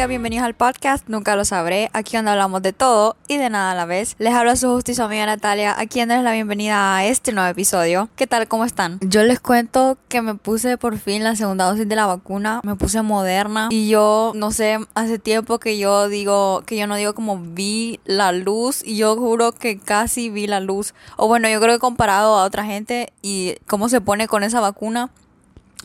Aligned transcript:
amigas, 0.00 0.08
bienvenidos 0.08 0.46
al 0.46 0.54
podcast 0.54 1.06
Nunca 1.08 1.36
lo 1.36 1.44
sabré, 1.44 1.90
aquí 1.92 2.16
donde 2.16 2.30
hablamos 2.30 2.62
de 2.62 2.72
todo 2.72 3.16
y 3.28 3.36
de 3.36 3.50
nada 3.50 3.72
a 3.72 3.74
la 3.74 3.84
vez. 3.84 4.16
Les 4.18 4.32
habla 4.32 4.56
su 4.56 4.68
justicia 4.70 5.04
amiga 5.04 5.26
Natalia, 5.26 5.74
aquí 5.78 5.98
dándoles 5.98 6.24
la 6.24 6.32
bienvenida 6.32 6.96
a 6.96 7.04
este 7.04 7.32
nuevo 7.32 7.50
episodio. 7.50 8.08
¿Qué 8.16 8.26
tal? 8.26 8.48
¿Cómo 8.48 8.64
están? 8.64 8.98
Yo 9.02 9.22
les 9.24 9.40
cuento 9.40 9.98
que 10.08 10.22
me 10.22 10.34
puse 10.36 10.78
por 10.78 10.96
fin 10.96 11.22
la 11.22 11.36
segunda 11.36 11.66
dosis 11.66 11.86
de 11.86 11.96
la 11.96 12.06
vacuna, 12.06 12.62
me 12.64 12.76
puse 12.76 13.02
moderna 13.02 13.68
y 13.70 13.90
yo, 13.90 14.32
no 14.34 14.52
sé, 14.52 14.78
hace 14.94 15.18
tiempo 15.18 15.58
que 15.58 15.76
yo 15.76 16.08
digo, 16.08 16.62
que 16.64 16.78
yo 16.78 16.86
no 16.86 16.96
digo 16.96 17.14
como 17.14 17.38
vi 17.38 18.00
la 18.06 18.32
luz 18.32 18.82
y 18.82 18.96
yo 18.96 19.16
juro 19.16 19.52
que 19.52 19.78
casi 19.78 20.30
vi 20.30 20.46
la 20.46 20.60
luz. 20.60 20.94
O 21.18 21.28
bueno, 21.28 21.46
yo 21.50 21.60
creo 21.60 21.74
que 21.74 21.80
comparado 21.80 22.38
a 22.38 22.44
otra 22.44 22.64
gente 22.64 23.12
y 23.20 23.56
cómo 23.66 23.90
se 23.90 24.00
pone 24.00 24.28
con 24.28 24.44
esa 24.44 24.60
vacuna 24.60 25.10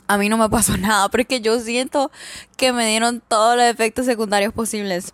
a 0.08 0.18
mí 0.18 0.30
no 0.30 0.38
me 0.38 0.50
pasó 0.50 0.78
nada, 0.78 1.10
porque 1.10 1.42
yo 1.42 1.60
siento 1.60 2.12
que 2.58 2.74
me 2.74 2.88
dieron 2.88 3.22
todos 3.28 3.56
los 3.56 3.66
efectos 3.66 4.06
secundarios 4.06 4.54
posibles. 4.54 5.14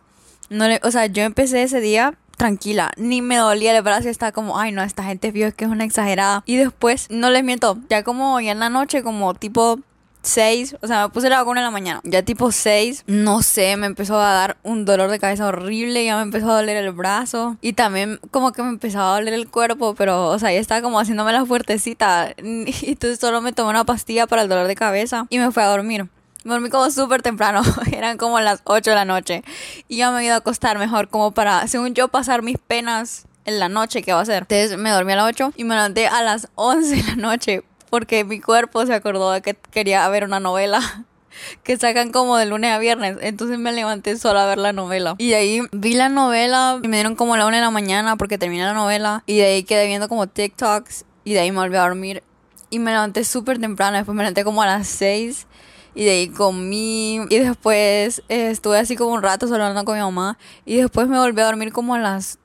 No 0.49 0.67
le, 0.67 0.79
o 0.83 0.91
sea, 0.91 1.05
yo 1.05 1.23
empecé 1.23 1.63
ese 1.63 1.79
día 1.79 2.15
tranquila, 2.37 2.91
ni 2.97 3.21
me 3.21 3.37
dolía 3.37 3.75
el 3.75 3.83
brazo, 3.83 4.09
estaba 4.09 4.31
como, 4.31 4.57
ay 4.57 4.71
no, 4.71 4.81
esta 4.81 5.03
gente 5.03 5.31
vio 5.31 5.53
que 5.55 5.65
es 5.65 5.71
una 5.71 5.83
exagerada. 5.83 6.43
Y 6.45 6.57
después, 6.57 7.07
no 7.09 7.29
les 7.29 7.43
miento, 7.43 7.77
ya 7.89 8.03
como 8.03 8.39
ya 8.41 8.51
en 8.51 8.59
la 8.59 8.69
noche, 8.69 9.03
como 9.03 9.33
tipo 9.35 9.79
6, 10.21 10.77
o 10.81 10.87
sea, 10.87 11.07
me 11.07 11.13
puse 11.13 11.29
la 11.29 11.39
vacuna 11.39 11.61
en 11.61 11.65
la 11.65 11.71
mañana. 11.71 12.01
Ya 12.03 12.23
tipo 12.23 12.51
6, 12.51 13.05
no 13.07 13.41
sé, 13.41 13.75
me 13.77 13.87
empezó 13.87 14.19
a 14.19 14.33
dar 14.33 14.57
un 14.63 14.85
dolor 14.85 15.09
de 15.09 15.19
cabeza 15.19 15.47
horrible, 15.47 16.05
ya 16.05 16.15
me 16.17 16.23
empezó 16.23 16.51
a 16.51 16.55
doler 16.55 16.77
el 16.77 16.91
brazo 16.91 17.57
y 17.61 17.73
también 17.73 18.19
como 18.31 18.51
que 18.51 18.61
me 18.61 18.69
empezaba 18.69 19.11
a 19.11 19.19
doler 19.19 19.33
el 19.33 19.49
cuerpo, 19.49 19.95
pero, 19.95 20.27
o 20.27 20.39
sea, 20.39 20.51
ya 20.51 20.59
estaba 20.59 20.81
como 20.81 20.99
haciéndome 20.99 21.33
la 21.33 21.45
fuertecita. 21.45 22.33
Y 22.81 22.91
entonces 22.91 23.19
solo 23.19 23.41
me 23.41 23.53
tomé 23.53 23.69
una 23.69 23.85
pastilla 23.85 24.27
para 24.27 24.43
el 24.43 24.49
dolor 24.49 24.67
de 24.67 24.75
cabeza 24.75 25.25
y 25.29 25.39
me 25.39 25.51
fui 25.51 25.63
a 25.63 25.67
dormir. 25.67 26.07
Me 26.43 26.53
dormí 26.53 26.69
como 26.69 26.89
súper 26.89 27.21
temprano, 27.21 27.61
eran 27.91 28.17
como 28.17 28.39
las 28.39 28.61
8 28.63 28.89
de 28.91 28.95
la 28.95 29.05
noche. 29.05 29.43
Y 29.87 29.97
ya 29.97 30.09
me 30.09 30.17
había 30.17 30.27
ido 30.27 30.35
a 30.35 30.37
acostar 30.39 30.77
mejor, 30.79 31.09
como 31.09 31.31
para, 31.31 31.67
según 31.67 31.93
yo, 31.93 32.07
pasar 32.07 32.41
mis 32.41 32.57
penas 32.57 33.25
en 33.45 33.59
la 33.59 33.69
noche, 33.69 34.01
¿qué 34.01 34.13
va 34.13 34.19
a 34.19 34.23
hacer? 34.23 34.43
Entonces 34.49 34.77
me 34.77 34.89
dormí 34.89 35.13
a 35.13 35.17
las 35.17 35.25
8 35.25 35.53
y 35.55 35.63
me 35.63 35.75
levanté 35.75 36.07
a 36.07 36.21
las 36.23 36.47
11 36.55 36.95
de 36.95 37.03
la 37.03 37.15
noche 37.15 37.63
porque 37.91 38.23
mi 38.23 38.39
cuerpo 38.39 38.85
se 38.85 38.93
acordó 38.93 39.31
de 39.31 39.41
que 39.41 39.53
quería 39.53 40.07
ver 40.09 40.23
una 40.23 40.39
novela 40.39 41.05
que 41.63 41.77
sacan 41.77 42.11
como 42.11 42.37
de 42.37 42.45
lunes 42.45 42.71
a 42.71 42.79
viernes. 42.79 43.17
Entonces 43.21 43.59
me 43.59 43.73
levanté 43.73 44.17
solo 44.17 44.39
a 44.39 44.47
ver 44.47 44.57
la 44.57 44.73
novela. 44.73 45.15
Y 45.17 45.29
de 45.29 45.35
ahí 45.35 45.61
vi 45.73 45.93
la 45.93 46.09
novela 46.09 46.79
y 46.81 46.87
me 46.87 46.97
dieron 46.97 47.15
como 47.15 47.35
la 47.37 47.45
una 47.45 47.57
de 47.57 47.61
la 47.61 47.69
mañana 47.69 48.15
porque 48.15 48.37
terminé 48.37 48.63
la 48.63 48.73
novela. 48.73 49.23
Y 49.27 49.37
de 49.37 49.45
ahí 49.45 49.63
quedé 49.63 49.87
viendo 49.87 50.07
como 50.07 50.25
TikToks 50.25 51.05
y 51.25 51.33
de 51.33 51.41
ahí 51.41 51.51
me 51.51 51.59
volví 51.59 51.75
a 51.75 51.81
dormir. 51.81 52.23
Y 52.69 52.79
me 52.79 52.91
levanté 52.91 53.25
súper 53.25 53.59
temprano. 53.59 53.97
Después 53.97 54.15
me 54.15 54.23
levanté 54.23 54.45
como 54.45 54.63
a 54.63 54.65
las 54.65 54.87
6 54.87 55.47
y 55.93 56.05
de 56.05 56.11
ahí 56.11 56.29
comí 56.29 57.19
y 57.29 57.39
después 57.39 58.23
eh, 58.29 58.51
estuve 58.51 58.79
así 58.79 58.95
como 58.95 59.11
un 59.11 59.21
rato 59.21 59.47
solo 59.47 59.65
hablando 59.65 59.83
con 59.83 59.95
mi 59.95 60.01
mamá 60.01 60.37
y 60.65 60.77
después 60.77 61.09
me 61.09 61.19
volví 61.19 61.41
a 61.41 61.45
dormir 61.45 61.73
como 61.73 61.95
a 61.95 61.99
las 61.99 62.39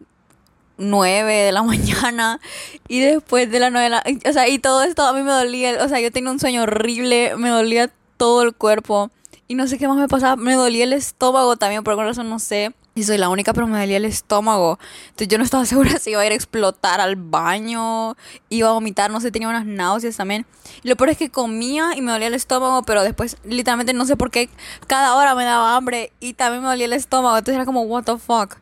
9 0.78 1.32
de 1.32 1.52
la 1.52 1.62
mañana 1.64 2.40
y 2.88 3.00
después 3.00 3.50
de 3.50 3.60
la 3.60 3.70
9 3.70 3.84
de 3.84 3.90
la... 3.90 4.30
O 4.30 4.32
sea, 4.32 4.48
y 4.48 4.58
todo 4.58 4.82
esto 4.82 5.02
a 5.02 5.12
mí 5.12 5.22
me 5.22 5.32
dolía, 5.32 5.84
o 5.84 5.88
sea, 5.88 6.00
yo 6.00 6.10
tenía 6.10 6.30
un 6.30 6.40
sueño 6.40 6.62
horrible, 6.62 7.36
me 7.36 7.48
dolía 7.48 7.90
todo 8.16 8.42
el 8.42 8.54
cuerpo 8.54 9.10
y 9.48 9.54
no 9.54 9.66
sé 9.68 9.78
qué 9.78 9.86
más 9.86 9.96
me 9.96 10.08
pasaba, 10.08 10.36
me 10.36 10.54
dolía 10.54 10.84
el 10.84 10.92
estómago 10.92 11.56
también, 11.56 11.84
por 11.84 11.92
alguna 11.92 12.08
razón 12.08 12.28
no 12.28 12.38
sé. 12.38 12.74
Y 12.96 13.04
soy 13.04 13.18
la 13.18 13.28
única, 13.28 13.52
pero 13.52 13.66
me 13.66 13.78
dolía 13.78 13.98
el 13.98 14.06
estómago. 14.06 14.78
Entonces 15.08 15.28
yo 15.28 15.36
no 15.36 15.44
estaba 15.44 15.66
segura 15.66 15.98
si 15.98 16.10
iba 16.10 16.22
a 16.22 16.26
ir 16.26 16.32
a 16.32 16.34
explotar 16.34 17.00
al 17.00 17.14
baño, 17.16 18.16
iba 18.48 18.70
a 18.70 18.72
vomitar, 18.72 19.10
no 19.10 19.20
sé, 19.20 19.30
tenía 19.30 19.48
unas 19.48 19.66
náuseas 19.66 20.16
también. 20.16 20.46
Lo 20.82 20.96
peor 20.96 21.10
es 21.10 21.18
que 21.18 21.30
comía 21.30 21.90
y 21.94 22.00
me 22.00 22.10
dolía 22.10 22.28
el 22.28 22.34
estómago, 22.34 22.82
pero 22.82 23.02
después 23.02 23.36
literalmente 23.44 23.92
no 23.92 24.06
sé 24.06 24.16
por 24.16 24.30
qué 24.30 24.48
cada 24.86 25.14
hora 25.14 25.34
me 25.34 25.44
daba 25.44 25.76
hambre 25.76 26.10
y 26.20 26.32
también 26.32 26.62
me 26.62 26.68
dolía 26.68 26.86
el 26.86 26.94
estómago. 26.94 27.36
Entonces 27.36 27.56
era 27.56 27.66
como, 27.66 27.82
what 27.82 28.04
the 28.04 28.16
fuck. 28.16 28.56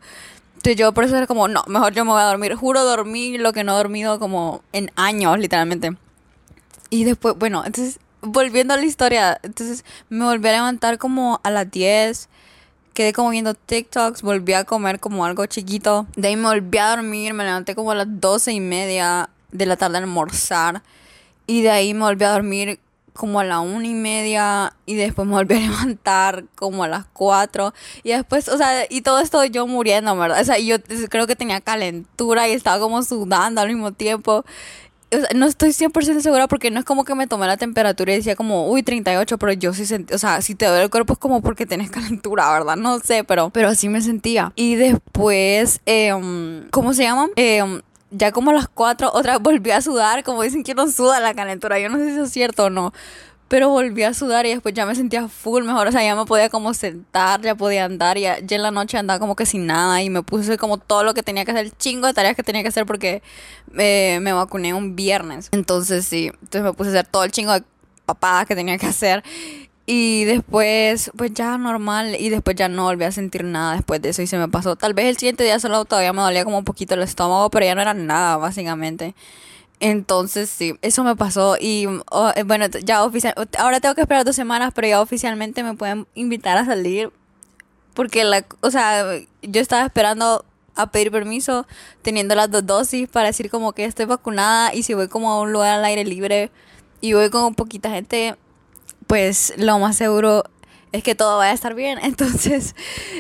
Entonces 0.65 0.81
yo 0.81 0.95
por 0.95 1.05
eso 1.05 1.15
era 1.15 1.27
como, 1.27 1.47
no, 1.47 1.63
mejor 1.67 1.93
yo 1.93 2.07
me 2.07 2.13
voy 2.13 2.23
a 2.23 2.25
dormir. 2.25 2.55
Juro 2.55 2.85
dormir 2.85 3.39
lo 3.39 3.53
que 3.53 3.65
no 3.65 3.75
he 3.75 3.77
dormido 3.77 4.19
como 4.19 4.63
en 4.73 4.91
años, 4.97 5.39
literalmente. 5.39 5.95
Y 6.89 7.05
después, 7.05 7.35
bueno, 7.37 7.65
entonces, 7.67 8.01
volviendo 8.23 8.73
a 8.73 8.79
la 8.79 8.87
historia, 8.87 9.39
entonces 9.43 9.85
me 10.09 10.25
volví 10.25 10.49
a 10.49 10.53
levantar 10.53 10.97
como 10.97 11.39
a 11.45 11.51
las 11.51 11.71
10. 11.71 12.31
Quedé 12.95 13.13
como 13.13 13.29
viendo 13.29 13.53
TikToks, 13.53 14.23
volví 14.23 14.55
a 14.55 14.65
comer 14.65 15.01
como 15.01 15.27
algo 15.27 15.45
chiquito. 15.45 16.07
De 16.17 16.29
ahí 16.29 16.37
me 16.37 16.49
volví 16.49 16.79
a 16.79 16.97
dormir, 16.97 17.35
me 17.35 17.45
levanté 17.45 17.75
como 17.75 17.91
a 17.91 17.95
las 17.95 18.07
12 18.09 18.53
y 18.53 18.61
media 18.61 19.29
de 19.53 19.67
la 19.67 19.77
tarde 19.77 19.99
a 19.99 20.01
almorzar. 20.01 20.83
Y 21.47 21.61
de 21.61 21.73
ahí 21.73 21.93
me 21.93 22.05
volví 22.05 22.25
a 22.25 22.31
dormir 22.31 22.81
como 23.15 23.41
a 23.41 23.45
la 23.45 23.61
una 23.61 23.87
y 23.87 23.95
media 23.95 24.75
y 24.87 24.95
después 24.97 25.27
me 25.27 25.35
volví 25.35 25.55
a 25.55 25.61
levantar 25.71 26.45
como 26.57 26.85
a 26.85 26.89
las 26.89 27.07
cuatro 27.07 27.73
y 28.03 28.11
después, 28.11 28.49
o 28.49 28.59
sea, 28.59 28.85
y 28.91 29.01
todo 29.01 29.21
esto 29.21 29.43
yo 29.45 29.67
muriendo, 29.67 30.15
¿verdad? 30.17 30.41
O 30.41 30.45
sea, 30.45 30.59
yo 30.59 30.77
creo 31.09 31.27
que 31.27 31.37
tenía 31.37 31.61
calentura 31.61 32.49
y 32.49 32.53
estaba 32.53 32.79
como 32.81 33.03
sudando 33.03 33.61
al 33.61 33.69
mismo 33.69 33.93
tiempo. 33.93 34.45
O 35.13 35.17
sea, 35.17 35.29
no 35.35 35.47
estoy 35.47 35.71
100% 35.71 36.21
segura 36.21 36.49
porque 36.49 36.73
no 36.73 36.81
es 36.81 36.85
como 36.85 37.05
que 37.05 37.15
me 37.15 37.29
tomé 37.29 37.47
la 37.47 37.57
temperatura 37.57 38.13
y 38.13 38.17
decía 38.17 38.35
como, 38.35 38.69
uy, 38.69 38.83
38, 38.83 39.39
pero 39.39 39.53
yo 39.53 39.73
sí 39.73 39.87
sentí, 39.87 40.13
o 40.13 40.19
sea, 40.19 40.43
si 40.43 40.57
te 40.57 40.67
duele 40.67 40.83
el 40.83 40.91
cuerpo 40.91 41.13
es 41.13 41.19
como 41.21 41.41
porque 41.41 41.67
tienes 41.67 41.91
calentura, 41.93 42.51
¿verdad? 42.53 42.77
No 42.77 42.99
sé, 42.99 43.23
pero, 43.23 43.51
pero 43.51 43.69
así 43.69 43.89
me 43.89 44.01
sentía. 44.01 44.53
Y 44.57 44.75
después, 44.75 45.81
eh, 45.87 46.13
¿cómo 46.73 46.95
se 46.95 47.05
llama? 47.05 47.29
Eh, 47.37 47.81
ya 48.17 48.33
como 48.33 48.51
a 48.51 48.55
las 48.55 48.69
4 48.69 49.11
otra 49.13 49.35
vez 49.35 49.43
volví 49.43 49.71
a 49.71 49.81
sudar, 49.81 50.23
como 50.25 50.43
dicen 50.43 50.63
que 50.63 50.75
no 50.75 50.91
suda 50.91 51.21
la 51.21 51.35
calentura, 51.35 51.79
yo 51.79 51.89
no 51.89 51.99
sé 51.99 52.15
si 52.15 52.21
es 52.21 52.31
cierto 52.31 52.65
o 52.65 52.71
no, 52.71 52.93
pero 53.49 53.69
volví 53.69 54.03
a 54.03 54.15
sudar 54.15 54.47
y 54.47 54.51
después 54.51 54.75
ya 54.75 54.87
me 54.87 54.95
sentía 54.95 55.29
full 55.29 55.65
mejor, 55.65 55.89
o 55.89 55.93
sea, 55.93 56.03
ya 56.03 56.15
me 56.15 56.25
podía 56.25 56.49
como 56.49 56.75
sentar, 56.75 57.41
ya 57.43 57.55
podía 57.55 57.85
andar, 57.85 58.19
ya, 58.19 58.39
ya 58.39 58.57
en 58.57 58.63
la 58.63 58.71
noche 58.71 58.97
andaba 58.97 59.19
como 59.19 59.37
que 59.37 59.47
sin 59.47 59.67
nada 59.67 60.03
y 60.03 60.11
me 60.11 60.23
puse 60.23 60.57
como 60.59 60.79
todo 60.79 61.05
lo 61.05 61.15
que 61.15 61.23
tenía 61.23 61.45
que 61.45 61.51
hacer, 61.51 61.71
chingo 61.73 62.07
de 62.07 62.15
tareas 62.15 62.37
que 62.37 62.43
tenía 62.43 62.63
que 62.63 62.69
hacer 62.69 62.87
porque 62.87 63.23
eh, 63.77 64.19
me 64.21 64.33
vacuné 64.33 64.75
un 64.75 64.97
viernes, 64.97 65.49
entonces 65.53 66.07
sí, 66.07 66.27
entonces 66.27 66.63
me 66.63 66.73
puse 66.73 66.91
a 66.91 66.93
hacer 66.93 67.07
todo 67.07 67.25
el 67.25 67.33
chingo 67.33 67.53
de 67.53 67.65
papadas 68.07 68.47
que 68.47 68.55
tenía 68.55 68.79
que 68.79 68.87
hacer 68.87 69.23
y 69.87 70.25
después, 70.25 71.11
pues 71.17 71.35
ya 71.35 71.59
normal. 71.59 72.17
Y 72.19 72.31
después 72.31 72.57
ya 72.57 72.69
no 72.69 72.85
volví 72.85 73.05
a 73.05 73.13
sentir 73.13 73.45
nada 73.45 73.75
después 73.75 74.01
de 74.01 74.11
eso 74.11 74.23
y 74.23 74.27
se 74.27 74.39
me 74.39 74.49
pasó. 74.49 74.77
Tal 74.77 74.95
vez 74.95 75.07
el 75.07 75.17
siguiente 75.19 75.45
día 75.45 75.61
solo 75.61 75.85
todavía 75.85 76.13
me 76.13 76.23
dolía 76.23 76.45
como 76.45 76.59
un 76.59 76.65
poquito 76.65 76.95
el 76.95 77.03
estómago, 77.03 77.51
pero 77.51 77.67
ya 77.67 77.75
no 77.75 77.83
era 77.83 77.95
nada, 77.95 78.37
básicamente. 78.39 79.15
Entonces, 79.81 80.49
sí, 80.51 80.75
eso 80.83 81.05
me 81.05 81.17
pasó. 81.17 81.57
Y 81.61 81.87
oh, 82.11 82.33
eh, 82.35 82.45
bueno, 82.45 82.67
ya 82.69 83.05
oficial. 83.05 83.35
Ahora 83.59 83.81
tengo 83.81 83.95
que 83.95 84.01
esperar 84.03 84.25
dos 84.25 84.37
semanas, 84.37 84.73
pero 84.75 84.89
ya 84.89 85.01
oficialmente 85.03 85.63
me 85.63 85.75
pueden 85.75 86.07
invitar 86.15 86.57
a 86.57 86.65
salir. 86.65 87.13
Porque, 87.95 88.25
la, 88.25 88.45
o 88.61 88.71
sea, 88.71 89.05
yo 89.43 89.61
estaba 89.61 89.85
esperando 89.85 90.45
a 90.77 90.91
pedir 90.91 91.11
permiso 91.13 91.67
teniendo 92.03 92.35
las 92.35 92.51
dos 92.51 92.67
dosis 92.67 93.09
para 93.09 93.29
decir 93.29 93.51
como 93.51 93.73
que 93.73 93.85
estoy 93.85 94.07
vacunada 94.07 94.75
y 94.75 94.83
si 94.83 94.95
voy 94.95 95.09
como 95.09 95.31
a 95.31 95.41
un 95.41 95.53
lugar 95.53 95.79
al 95.79 95.85
aire 95.85 96.05
libre 96.05 96.51
y 97.01 97.13
voy 97.13 97.31
con 97.31 97.55
poquita 97.55 97.91
gente 97.91 98.37
pues 99.07 99.55
lo 99.57 99.79
más 99.79 99.97
seguro 99.97 100.45
es 100.93 101.03
que 101.03 101.15
todo 101.15 101.39
vaya 101.39 101.51
a 101.51 101.55
estar 101.55 101.75
bien. 101.75 101.99
Entonces, 102.03 102.75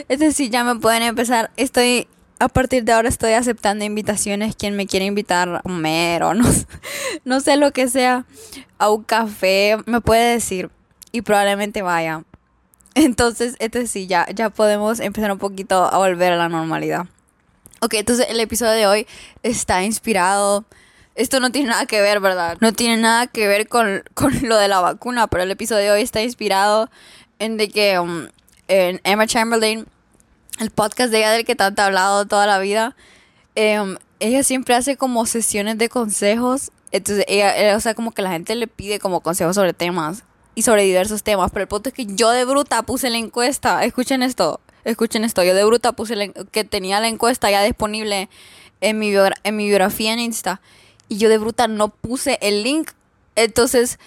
es 0.08 0.18
decir, 0.18 0.50
ya 0.50 0.64
me 0.64 0.76
pueden 0.76 1.02
empezar. 1.02 1.50
Estoy, 1.56 2.08
a 2.38 2.48
partir 2.48 2.84
de 2.84 2.92
ahora 2.92 3.08
estoy 3.08 3.32
aceptando 3.32 3.84
invitaciones. 3.84 4.56
Quien 4.56 4.76
me 4.76 4.86
quiere 4.86 5.06
invitar 5.06 5.48
a 5.56 5.62
comer 5.62 6.22
o 6.22 6.34
no, 6.34 6.48
no 7.24 7.40
sé 7.40 7.56
lo 7.56 7.72
que 7.72 7.88
sea, 7.88 8.26
a 8.78 8.90
un 8.90 9.04
café, 9.04 9.76
me 9.86 10.00
puede 10.00 10.34
decir 10.34 10.70
y 11.12 11.22
probablemente 11.22 11.82
vaya. 11.82 12.24
Entonces, 12.94 13.56
este 13.58 13.86
sí, 13.86 14.06
ya, 14.06 14.26
ya 14.32 14.50
podemos 14.50 15.00
empezar 15.00 15.32
un 15.32 15.38
poquito 15.38 15.84
a 15.84 15.98
volver 15.98 16.32
a 16.32 16.36
la 16.36 16.48
normalidad. 16.48 17.06
Ok, 17.80 17.94
entonces 17.94 18.26
el 18.30 18.40
episodio 18.40 18.72
de 18.72 18.86
hoy 18.86 19.06
está 19.42 19.82
inspirado 19.82 20.64
esto 21.14 21.38
no 21.40 21.52
tiene 21.52 21.68
nada 21.68 21.86
que 21.86 22.00
ver, 22.00 22.20
¿verdad? 22.20 22.56
No 22.60 22.72
tiene 22.72 22.96
nada 22.96 23.26
que 23.26 23.46
ver 23.46 23.68
con, 23.68 24.02
lo 24.42 24.56
de 24.56 24.68
la 24.68 24.80
vacuna, 24.80 25.26
pero 25.26 25.42
el 25.42 25.50
episodio 25.50 25.84
de 25.84 25.90
hoy 25.92 26.02
está 26.02 26.22
inspirado 26.22 26.90
en 27.38 27.56
de 27.56 27.68
que 27.68 27.98
um, 27.98 28.28
en 28.68 29.00
Emma 29.04 29.26
Chamberlain, 29.26 29.86
el 30.60 30.70
podcast 30.70 31.10
de 31.10 31.18
ella 31.18 31.30
del 31.32 31.44
que 31.44 31.54
tanto 31.54 31.82
ha 31.82 31.86
hablado 31.86 32.26
toda 32.26 32.46
la 32.46 32.58
vida, 32.58 32.96
em, 33.54 33.96
ella 34.20 34.42
siempre 34.42 34.74
hace 34.74 34.96
como 34.96 35.26
sesiones 35.26 35.78
de 35.78 35.88
consejos. 35.88 36.70
Entonces, 36.90 37.24
ella, 37.28 37.56
eh, 37.58 37.74
o 37.74 37.80
sea, 37.80 37.94
como 37.94 38.12
que 38.12 38.22
la 38.22 38.30
gente 38.30 38.54
le 38.54 38.66
pide 38.66 38.98
como 38.98 39.20
consejos 39.20 39.56
sobre 39.56 39.72
temas 39.72 40.24
y 40.54 40.62
sobre 40.62 40.84
diversos 40.84 41.22
temas. 41.22 41.50
Pero 41.52 41.62
el 41.62 41.68
punto 41.68 41.88
es 41.88 41.94
que 41.94 42.06
yo 42.06 42.30
de 42.30 42.44
bruta 42.44 42.82
puse 42.82 43.10
la 43.10 43.18
encuesta. 43.18 43.84
Escuchen 43.84 44.22
esto, 44.22 44.60
escuchen 44.84 45.24
esto. 45.24 45.42
Yo 45.42 45.54
de 45.54 45.64
bruta 45.64 45.92
puse 45.92 46.32
que 46.52 46.64
tenía 46.64 47.00
la 47.00 47.08
encuesta 47.08 47.50
ya 47.50 47.62
disponible 47.62 48.28
en 48.80 48.98
mi, 48.98 49.12
en 49.42 49.56
mi 49.56 49.66
biografía 49.66 50.12
en 50.12 50.20
Insta 50.20 50.60
y 51.08 51.18
yo 51.18 51.28
de 51.28 51.38
bruta 51.38 51.68
no 51.68 51.88
puse 51.88 52.38
el 52.40 52.62
link. 52.62 52.90
Entonces 53.36 53.98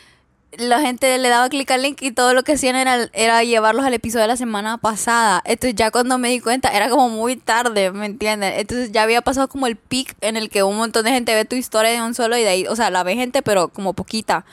la 0.58 0.80
gente 0.80 1.18
le 1.18 1.30
daba 1.30 1.50
clic 1.50 1.70
al 1.72 1.82
link 1.82 2.02
y 2.02 2.12
todo 2.12 2.34
lo 2.34 2.44
que 2.44 2.54
hacían 2.54 2.76
era, 2.76 3.10
era 3.14 3.44
llevarlos 3.44 3.86
al 3.86 3.94
episodio 3.94 4.24
de 4.24 4.30
la 4.30 4.38
semana 4.38 4.78
pasada. 4.78 5.42
Entonces 5.46 5.76
ya 5.76 5.92
cuando 5.92 6.18
me 6.18 6.30
di 6.30 6.40
cuenta 6.40 6.70
era 6.70 6.90
como 6.90 7.10
muy 7.10 7.36
tarde, 7.36 7.92
¿me 7.92 8.06
entienden? 8.06 8.54
Entonces 8.54 8.92
ya 8.92 9.04
había 9.04 9.22
pasado 9.22 9.48
como 9.50 9.68
el 9.68 9.76
pic 9.76 10.16
en 10.22 10.38
el 10.38 10.50
que 10.50 10.64
un 10.64 10.78
montón 10.78 11.06
de 11.06 11.12
gente 11.12 11.36
ve 11.36 11.46
tu 11.46 11.56
historia 11.56 11.92
de 11.92 12.02
un 12.02 12.14
solo 12.14 12.38
y 12.38 12.44
de 12.44 12.50
ahí, 12.50 12.68
o 12.68 12.76
sea, 12.76 12.90
la 12.90 13.04
ve 13.04 13.16
gente 13.16 13.42
pero 13.42 13.68
como 13.70 13.94
poquita. 13.94 14.46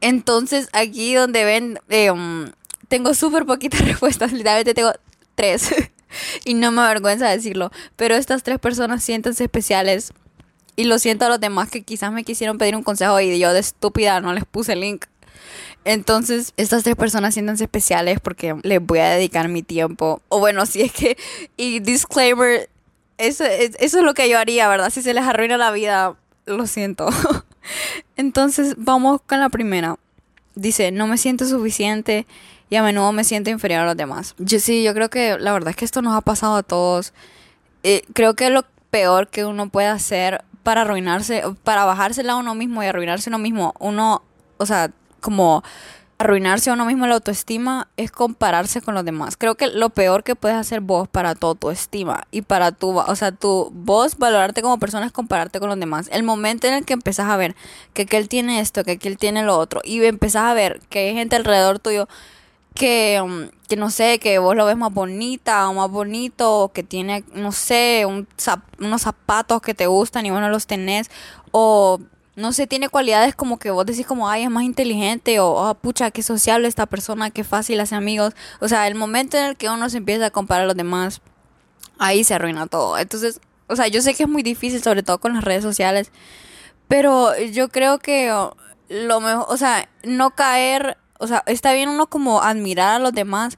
Entonces 0.00 0.68
aquí 0.72 1.14
donde 1.14 1.44
ven, 1.44 1.78
eh, 1.88 2.12
tengo 2.88 3.14
súper 3.14 3.46
poquitas 3.46 3.80
respuestas, 3.86 4.32
literalmente 4.32 4.74
tengo 4.74 4.92
tres. 5.34 5.72
y 6.44 6.54
no 6.54 6.72
me 6.72 6.82
avergüenza 6.82 7.28
decirlo. 7.28 7.70
Pero 7.96 8.14
estas 8.14 8.42
tres 8.42 8.58
personas 8.58 9.02
siéntense 9.02 9.44
especiales. 9.44 10.12
Y 10.76 10.84
lo 10.84 10.98
siento 10.98 11.26
a 11.26 11.28
los 11.28 11.40
demás 11.40 11.70
que 11.70 11.82
quizás 11.82 12.12
me 12.12 12.24
quisieron 12.24 12.58
pedir 12.58 12.76
un 12.76 12.82
consejo 12.82 13.20
y 13.20 13.38
yo 13.38 13.52
de 13.52 13.60
estúpida 13.60 14.20
no 14.20 14.32
les 14.32 14.44
puse 14.44 14.72
el 14.72 14.80
link. 14.80 15.06
Entonces, 15.84 16.54
estas 16.56 16.84
tres 16.84 16.96
personas 16.96 17.34
siéntanse 17.34 17.64
especiales 17.64 18.20
porque 18.20 18.54
les 18.62 18.84
voy 18.84 19.00
a 19.00 19.10
dedicar 19.10 19.48
mi 19.48 19.62
tiempo. 19.62 20.22
O 20.28 20.38
bueno, 20.38 20.64
si 20.66 20.82
es 20.82 20.92
que... 20.92 21.16
Y 21.56 21.80
disclaimer, 21.80 22.70
eso, 23.18 23.44
eso 23.44 23.98
es 23.98 24.04
lo 24.04 24.14
que 24.14 24.28
yo 24.28 24.38
haría, 24.38 24.68
¿verdad? 24.68 24.90
Si 24.90 25.02
se 25.02 25.12
les 25.12 25.24
arruina 25.24 25.56
la 25.56 25.72
vida, 25.72 26.16
lo 26.46 26.66
siento. 26.66 27.08
Entonces, 28.16 28.74
vamos 28.78 29.20
con 29.26 29.40
la 29.40 29.48
primera. 29.48 29.96
Dice, 30.54 30.92
no 30.92 31.06
me 31.06 31.18
siento 31.18 31.46
suficiente 31.46 32.26
y 32.70 32.76
a 32.76 32.82
menudo 32.82 33.12
me 33.12 33.24
siento 33.24 33.50
inferior 33.50 33.80
a 33.80 33.86
los 33.86 33.96
demás. 33.96 34.34
Yo 34.38 34.60
sí, 34.60 34.82
yo 34.82 34.94
creo 34.94 35.10
que 35.10 35.36
la 35.38 35.52
verdad 35.52 35.70
es 35.70 35.76
que 35.76 35.84
esto 35.84 36.00
nos 36.00 36.16
ha 36.16 36.20
pasado 36.20 36.56
a 36.56 36.62
todos. 36.62 37.12
Eh, 37.82 38.02
creo 38.14 38.34
que 38.34 38.50
lo 38.50 38.64
peor 38.90 39.28
que 39.28 39.44
uno 39.44 39.68
puede 39.68 39.88
hacer 39.88 40.44
para 40.62 40.82
arruinarse, 40.82 41.42
para 41.64 41.84
bajársela 41.84 42.34
a 42.34 42.36
uno 42.36 42.54
mismo 42.54 42.82
y 42.82 42.86
arruinarse 42.86 43.30
a 43.30 43.32
uno 43.32 43.38
mismo, 43.38 43.74
uno, 43.78 44.22
o 44.58 44.66
sea, 44.66 44.90
como 45.20 45.62
arruinarse 46.22 46.70
a 46.70 46.74
uno 46.74 46.84
mismo 46.84 47.06
la 47.06 47.14
autoestima 47.14 47.88
es 47.96 48.12
compararse 48.12 48.80
con 48.80 48.94
los 48.94 49.04
demás. 49.04 49.36
Creo 49.36 49.56
que 49.56 49.66
lo 49.66 49.90
peor 49.90 50.22
que 50.22 50.36
puedes 50.36 50.56
hacer 50.56 50.80
vos 50.80 51.08
para 51.08 51.34
tu 51.34 51.48
autoestima 51.48 52.22
y 52.30 52.42
para 52.42 52.72
tu, 52.72 52.98
o 52.98 53.16
sea, 53.16 53.32
tu 53.32 53.70
vos 53.74 54.16
valorarte 54.18 54.62
como 54.62 54.78
persona 54.78 55.06
es 55.06 55.12
compararte 55.12 55.58
con 55.58 55.68
los 55.68 55.78
demás. 55.78 56.08
El 56.12 56.22
momento 56.22 56.66
en 56.68 56.74
el 56.74 56.84
que 56.84 56.92
empezás 56.92 57.28
a 57.28 57.36
ver 57.36 57.56
que, 57.92 58.06
que 58.06 58.16
él 58.16 58.28
tiene 58.28 58.60
esto, 58.60 58.84
que, 58.84 58.98
que 58.98 59.08
él 59.08 59.18
tiene 59.18 59.42
lo 59.42 59.58
otro 59.58 59.80
y 59.84 60.04
empezás 60.04 60.44
a 60.44 60.54
ver 60.54 60.80
que 60.88 61.00
hay 61.00 61.14
gente 61.14 61.36
alrededor 61.36 61.80
tuyo 61.80 62.08
que, 62.74 63.20
um, 63.22 63.48
que 63.68 63.76
no 63.76 63.90
sé, 63.90 64.18
que 64.18 64.38
vos 64.38 64.56
lo 64.56 64.66
ves 64.66 64.76
más 64.76 64.92
bonita 64.92 65.68
o 65.68 65.74
más 65.74 65.90
bonito, 65.90 66.60
o 66.60 66.72
que 66.72 66.82
tiene, 66.82 67.24
no 67.34 67.52
sé, 67.52 68.04
un 68.06 68.26
unos 68.78 69.02
zapatos 69.02 69.62
que 69.62 69.74
te 69.74 69.86
gustan 69.86 70.26
y 70.26 70.30
vos 70.30 70.40
no 70.40 70.48
los 70.48 70.66
tenés, 70.66 71.10
o 71.50 72.00
no 72.34 72.52
sé, 72.52 72.66
tiene 72.66 72.88
cualidades 72.88 73.34
como 73.34 73.58
que 73.58 73.70
vos 73.70 73.84
decís 73.84 74.06
como, 74.06 74.28
ay, 74.28 74.44
es 74.44 74.50
más 74.50 74.64
inteligente, 74.64 75.38
o, 75.40 75.50
oh, 75.52 75.74
pucha, 75.74 76.10
qué 76.10 76.22
sociable 76.22 76.68
esta 76.68 76.86
persona, 76.86 77.30
qué 77.30 77.44
fácil 77.44 77.80
hace 77.80 77.94
amigos. 77.94 78.34
O 78.60 78.68
sea, 78.68 78.88
el 78.88 78.94
momento 78.94 79.36
en 79.36 79.44
el 79.44 79.56
que 79.56 79.68
uno 79.68 79.90
se 79.90 79.98
empieza 79.98 80.26
a 80.26 80.30
comparar 80.30 80.64
a 80.64 80.66
los 80.66 80.76
demás, 80.76 81.20
ahí 81.98 82.24
se 82.24 82.34
arruina 82.34 82.66
todo. 82.66 82.98
Entonces, 82.98 83.40
o 83.68 83.76
sea, 83.76 83.88
yo 83.88 84.00
sé 84.02 84.14
que 84.14 84.24
es 84.24 84.28
muy 84.28 84.42
difícil, 84.42 84.82
sobre 84.82 85.02
todo 85.02 85.18
con 85.18 85.34
las 85.34 85.44
redes 85.44 85.62
sociales, 85.62 86.10
pero 86.88 87.38
yo 87.38 87.68
creo 87.68 87.98
que 87.98 88.32
lo 88.88 89.20
mejor, 89.20 89.46
o 89.48 89.56
sea, 89.56 89.88
no 90.04 90.30
caer 90.32 90.98
o 91.22 91.26
sea, 91.26 91.42
está 91.46 91.72
bien 91.72 91.88
uno 91.88 92.08
como 92.08 92.42
admirar 92.42 92.96
a 92.96 92.98
los 92.98 93.12
demás, 93.12 93.56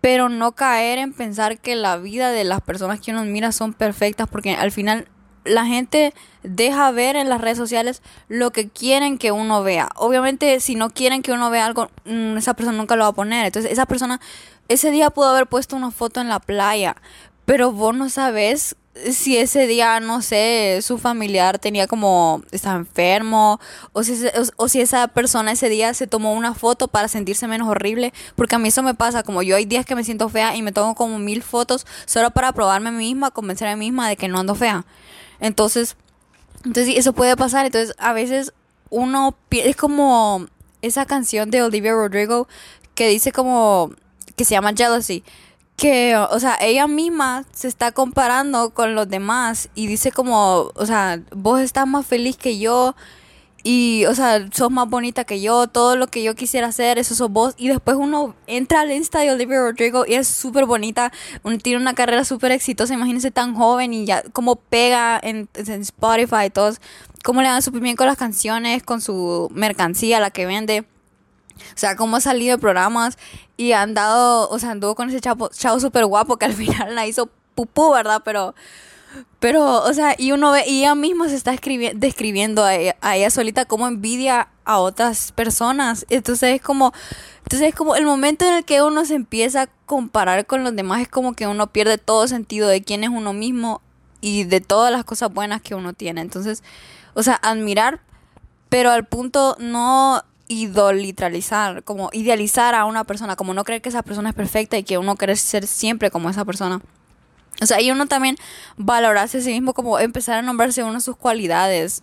pero 0.00 0.28
no 0.28 0.52
caer 0.52 0.98
en 0.98 1.12
pensar 1.12 1.58
que 1.58 1.74
la 1.74 1.96
vida 1.96 2.30
de 2.30 2.44
las 2.44 2.60
personas 2.60 3.00
que 3.00 3.12
uno 3.12 3.24
mira 3.24 3.52
son 3.52 3.72
perfectas, 3.72 4.28
porque 4.28 4.54
al 4.54 4.72
final 4.72 5.08
la 5.44 5.64
gente 5.64 6.12
deja 6.42 6.90
ver 6.90 7.16
en 7.16 7.28
las 7.28 7.40
redes 7.40 7.58
sociales 7.58 8.02
lo 8.28 8.50
que 8.50 8.68
quieren 8.68 9.18
que 9.18 9.32
uno 9.32 9.62
vea. 9.62 9.88
Obviamente, 9.96 10.60
si 10.60 10.74
no 10.74 10.90
quieren 10.90 11.22
que 11.22 11.32
uno 11.32 11.50
vea 11.50 11.66
algo, 11.66 11.90
mm, 12.04 12.36
esa 12.36 12.54
persona 12.54 12.76
nunca 12.76 12.96
lo 12.96 13.04
va 13.04 13.10
a 13.10 13.14
poner. 13.14 13.46
Entonces, 13.46 13.72
esa 13.72 13.86
persona 13.86 14.20
ese 14.68 14.90
día 14.90 15.10
pudo 15.10 15.28
haber 15.30 15.46
puesto 15.46 15.76
una 15.76 15.90
foto 15.90 16.20
en 16.20 16.28
la 16.28 16.40
playa, 16.40 16.96
pero 17.44 17.72
vos 17.72 17.94
no 17.94 18.08
sabes 18.08 18.76
si 19.10 19.38
ese 19.38 19.66
día, 19.66 20.00
no 20.00 20.20
sé, 20.20 20.80
su 20.82 20.98
familiar 20.98 21.58
tenía 21.58 21.86
como, 21.86 22.42
estaba 22.52 22.76
enfermo, 22.76 23.58
o 23.92 24.02
si, 24.02 24.26
o, 24.56 24.68
si 24.68 24.80
esa 24.80 25.08
persona 25.08 25.52
ese 25.52 25.68
día 25.68 25.94
se 25.94 26.06
tomó 26.06 26.34
una 26.34 26.54
foto 26.54 26.88
para 26.88 27.08
sentirse 27.08 27.46
menos 27.46 27.68
horrible, 27.68 28.12
porque 28.36 28.54
a 28.54 28.58
mí 28.58 28.68
eso 28.68 28.82
me 28.82 28.94
pasa, 28.94 29.22
como 29.22 29.42
yo 29.42 29.56
hay 29.56 29.64
días 29.64 29.86
que 29.86 29.94
me 29.94 30.04
siento 30.04 30.28
fea 30.28 30.56
y 30.56 30.62
me 30.62 30.72
tomo 30.72 30.94
como 30.94 31.18
mil 31.18 31.42
fotos 31.42 31.86
solo 32.04 32.30
para 32.32 32.52
probarme 32.52 32.90
a 32.90 32.92
mí 32.92 33.06
misma, 33.06 33.30
convencer 33.30 33.68
a 33.68 33.76
mí 33.76 33.86
misma 33.86 34.08
de 34.08 34.16
que 34.16 34.28
no 34.28 34.38
ando 34.38 34.54
fea. 34.54 34.84
Entonces, 35.40 35.96
entonces 36.64 36.94
eso 36.96 37.14
puede 37.14 37.36
pasar, 37.36 37.64
entonces 37.64 37.94
a 37.98 38.12
veces 38.12 38.52
uno 38.90 39.34
es 39.50 39.76
como 39.76 40.46
esa 40.82 41.06
canción 41.06 41.50
de 41.50 41.62
Olivia 41.62 41.92
Rodrigo 41.92 42.46
que 42.94 43.08
dice 43.08 43.32
como, 43.32 43.90
que 44.36 44.44
se 44.44 44.50
llama 44.54 44.74
Jealousy 44.76 45.24
que, 45.76 46.16
o 46.16 46.38
sea, 46.38 46.56
ella 46.60 46.86
misma 46.86 47.44
se 47.52 47.68
está 47.68 47.92
comparando 47.92 48.70
con 48.70 48.94
los 48.94 49.08
demás 49.08 49.68
y 49.74 49.86
dice 49.86 50.12
como, 50.12 50.70
o 50.74 50.86
sea, 50.86 51.20
vos 51.34 51.60
estás 51.60 51.86
más 51.86 52.06
feliz 52.06 52.36
que 52.36 52.58
yo 52.58 52.94
y, 53.64 54.04
o 54.06 54.14
sea, 54.14 54.48
sos 54.52 54.70
más 54.70 54.88
bonita 54.88 55.24
que 55.24 55.40
yo, 55.40 55.68
todo 55.68 55.96
lo 55.96 56.08
que 56.08 56.22
yo 56.22 56.34
quisiera 56.34 56.68
hacer, 56.68 56.98
eso 56.98 57.14
sos 57.14 57.30
vos. 57.30 57.54
Y 57.56 57.68
después 57.68 57.96
uno 57.96 58.34
entra 58.46 58.80
al 58.80 58.90
Insta 58.90 59.20
de 59.20 59.30
Olivia 59.30 59.60
Rodrigo 59.60 60.04
y 60.06 60.14
es 60.14 60.26
súper 60.28 60.66
bonita, 60.66 61.12
tiene 61.62 61.80
una 61.80 61.94
carrera 61.94 62.24
súper 62.24 62.52
exitosa, 62.52 62.94
imagínense 62.94 63.30
tan 63.30 63.54
joven 63.54 63.94
y 63.94 64.04
ya 64.04 64.22
como 64.32 64.56
pega 64.56 65.18
en, 65.22 65.48
en 65.54 65.82
Spotify 65.82 66.46
y 66.46 66.50
todo, 66.50 66.72
cómo 67.22 67.40
le 67.42 67.48
dan 67.48 67.62
súper 67.62 67.80
bien 67.82 67.96
con 67.96 68.06
las 68.06 68.16
canciones, 68.16 68.82
con 68.82 69.00
su 69.00 69.48
mercancía, 69.54 70.20
la 70.20 70.30
que 70.30 70.46
vende. 70.46 70.84
O 71.70 71.78
sea, 71.78 71.96
cómo 71.96 72.16
ha 72.16 72.20
salido 72.20 72.56
de 72.56 72.60
programas 72.60 73.18
y 73.56 73.72
han 73.72 73.94
dado, 73.94 74.48
o 74.48 74.58
sea, 74.58 74.70
anduvo 74.70 74.94
con 74.94 75.08
ese 75.08 75.20
chavo, 75.20 75.48
chavo 75.48 75.80
súper 75.80 76.06
guapo 76.06 76.36
que 76.36 76.46
al 76.46 76.52
final 76.54 76.94
la 76.94 77.06
hizo 77.06 77.28
pupú, 77.54 77.92
¿verdad? 77.92 78.22
Pero, 78.24 78.54
pero, 79.38 79.82
o 79.82 79.92
sea, 79.92 80.14
y 80.18 80.32
uno 80.32 80.52
ve, 80.52 80.64
y 80.66 80.80
ella 80.80 80.94
misma 80.94 81.28
se 81.28 81.36
está 81.36 81.52
describiendo 81.52 82.64
a 82.64 82.74
ella, 82.74 83.30
solita 83.30 83.64
como 83.64 83.86
envidia 83.86 84.48
a 84.64 84.78
otras 84.78 85.32
personas. 85.32 86.06
Entonces 86.08 86.56
es 86.56 86.62
como, 86.62 86.92
entonces 87.38 87.68
es 87.68 87.74
como 87.74 87.96
el 87.96 88.04
momento 88.04 88.46
en 88.46 88.54
el 88.54 88.64
que 88.64 88.82
uno 88.82 89.04
se 89.04 89.14
empieza 89.14 89.62
a 89.62 89.66
comparar 89.86 90.46
con 90.46 90.64
los 90.64 90.74
demás, 90.74 91.02
es 91.02 91.08
como 91.08 91.34
que 91.34 91.46
uno 91.46 91.66
pierde 91.72 91.98
todo 91.98 92.26
sentido 92.28 92.68
de 92.68 92.82
quién 92.82 93.04
es 93.04 93.10
uno 93.10 93.32
mismo 93.32 93.82
y 94.20 94.44
de 94.44 94.60
todas 94.60 94.90
las 94.92 95.04
cosas 95.04 95.32
buenas 95.32 95.60
que 95.60 95.74
uno 95.74 95.92
tiene. 95.92 96.20
Entonces, 96.20 96.62
o 97.14 97.22
sea, 97.22 97.34
admirar, 97.34 98.00
pero 98.68 98.90
al 98.90 99.04
punto 99.04 99.56
no 99.58 100.22
idolitrizar, 100.52 101.82
como 101.82 102.10
idealizar 102.12 102.74
a 102.74 102.84
una 102.84 103.04
persona, 103.04 103.36
como 103.36 103.54
no 103.54 103.64
creer 103.64 103.82
que 103.82 103.88
esa 103.88 104.02
persona 104.02 104.28
es 104.28 104.34
perfecta 104.34 104.76
y 104.76 104.82
que 104.82 104.98
uno 104.98 105.16
quiere 105.16 105.36
ser 105.36 105.66
siempre 105.66 106.10
como 106.10 106.30
esa 106.30 106.44
persona. 106.44 106.80
O 107.60 107.66
sea, 107.66 107.80
y 107.80 107.90
uno 107.90 108.06
también 108.06 108.36
valorarse 108.76 109.38
a 109.38 109.40
sí 109.40 109.52
mismo, 109.52 109.74
como 109.74 109.98
empezar 109.98 110.38
a 110.38 110.42
nombrarse 110.42 110.82
uno 110.82 111.00
sus 111.00 111.16
cualidades. 111.16 112.02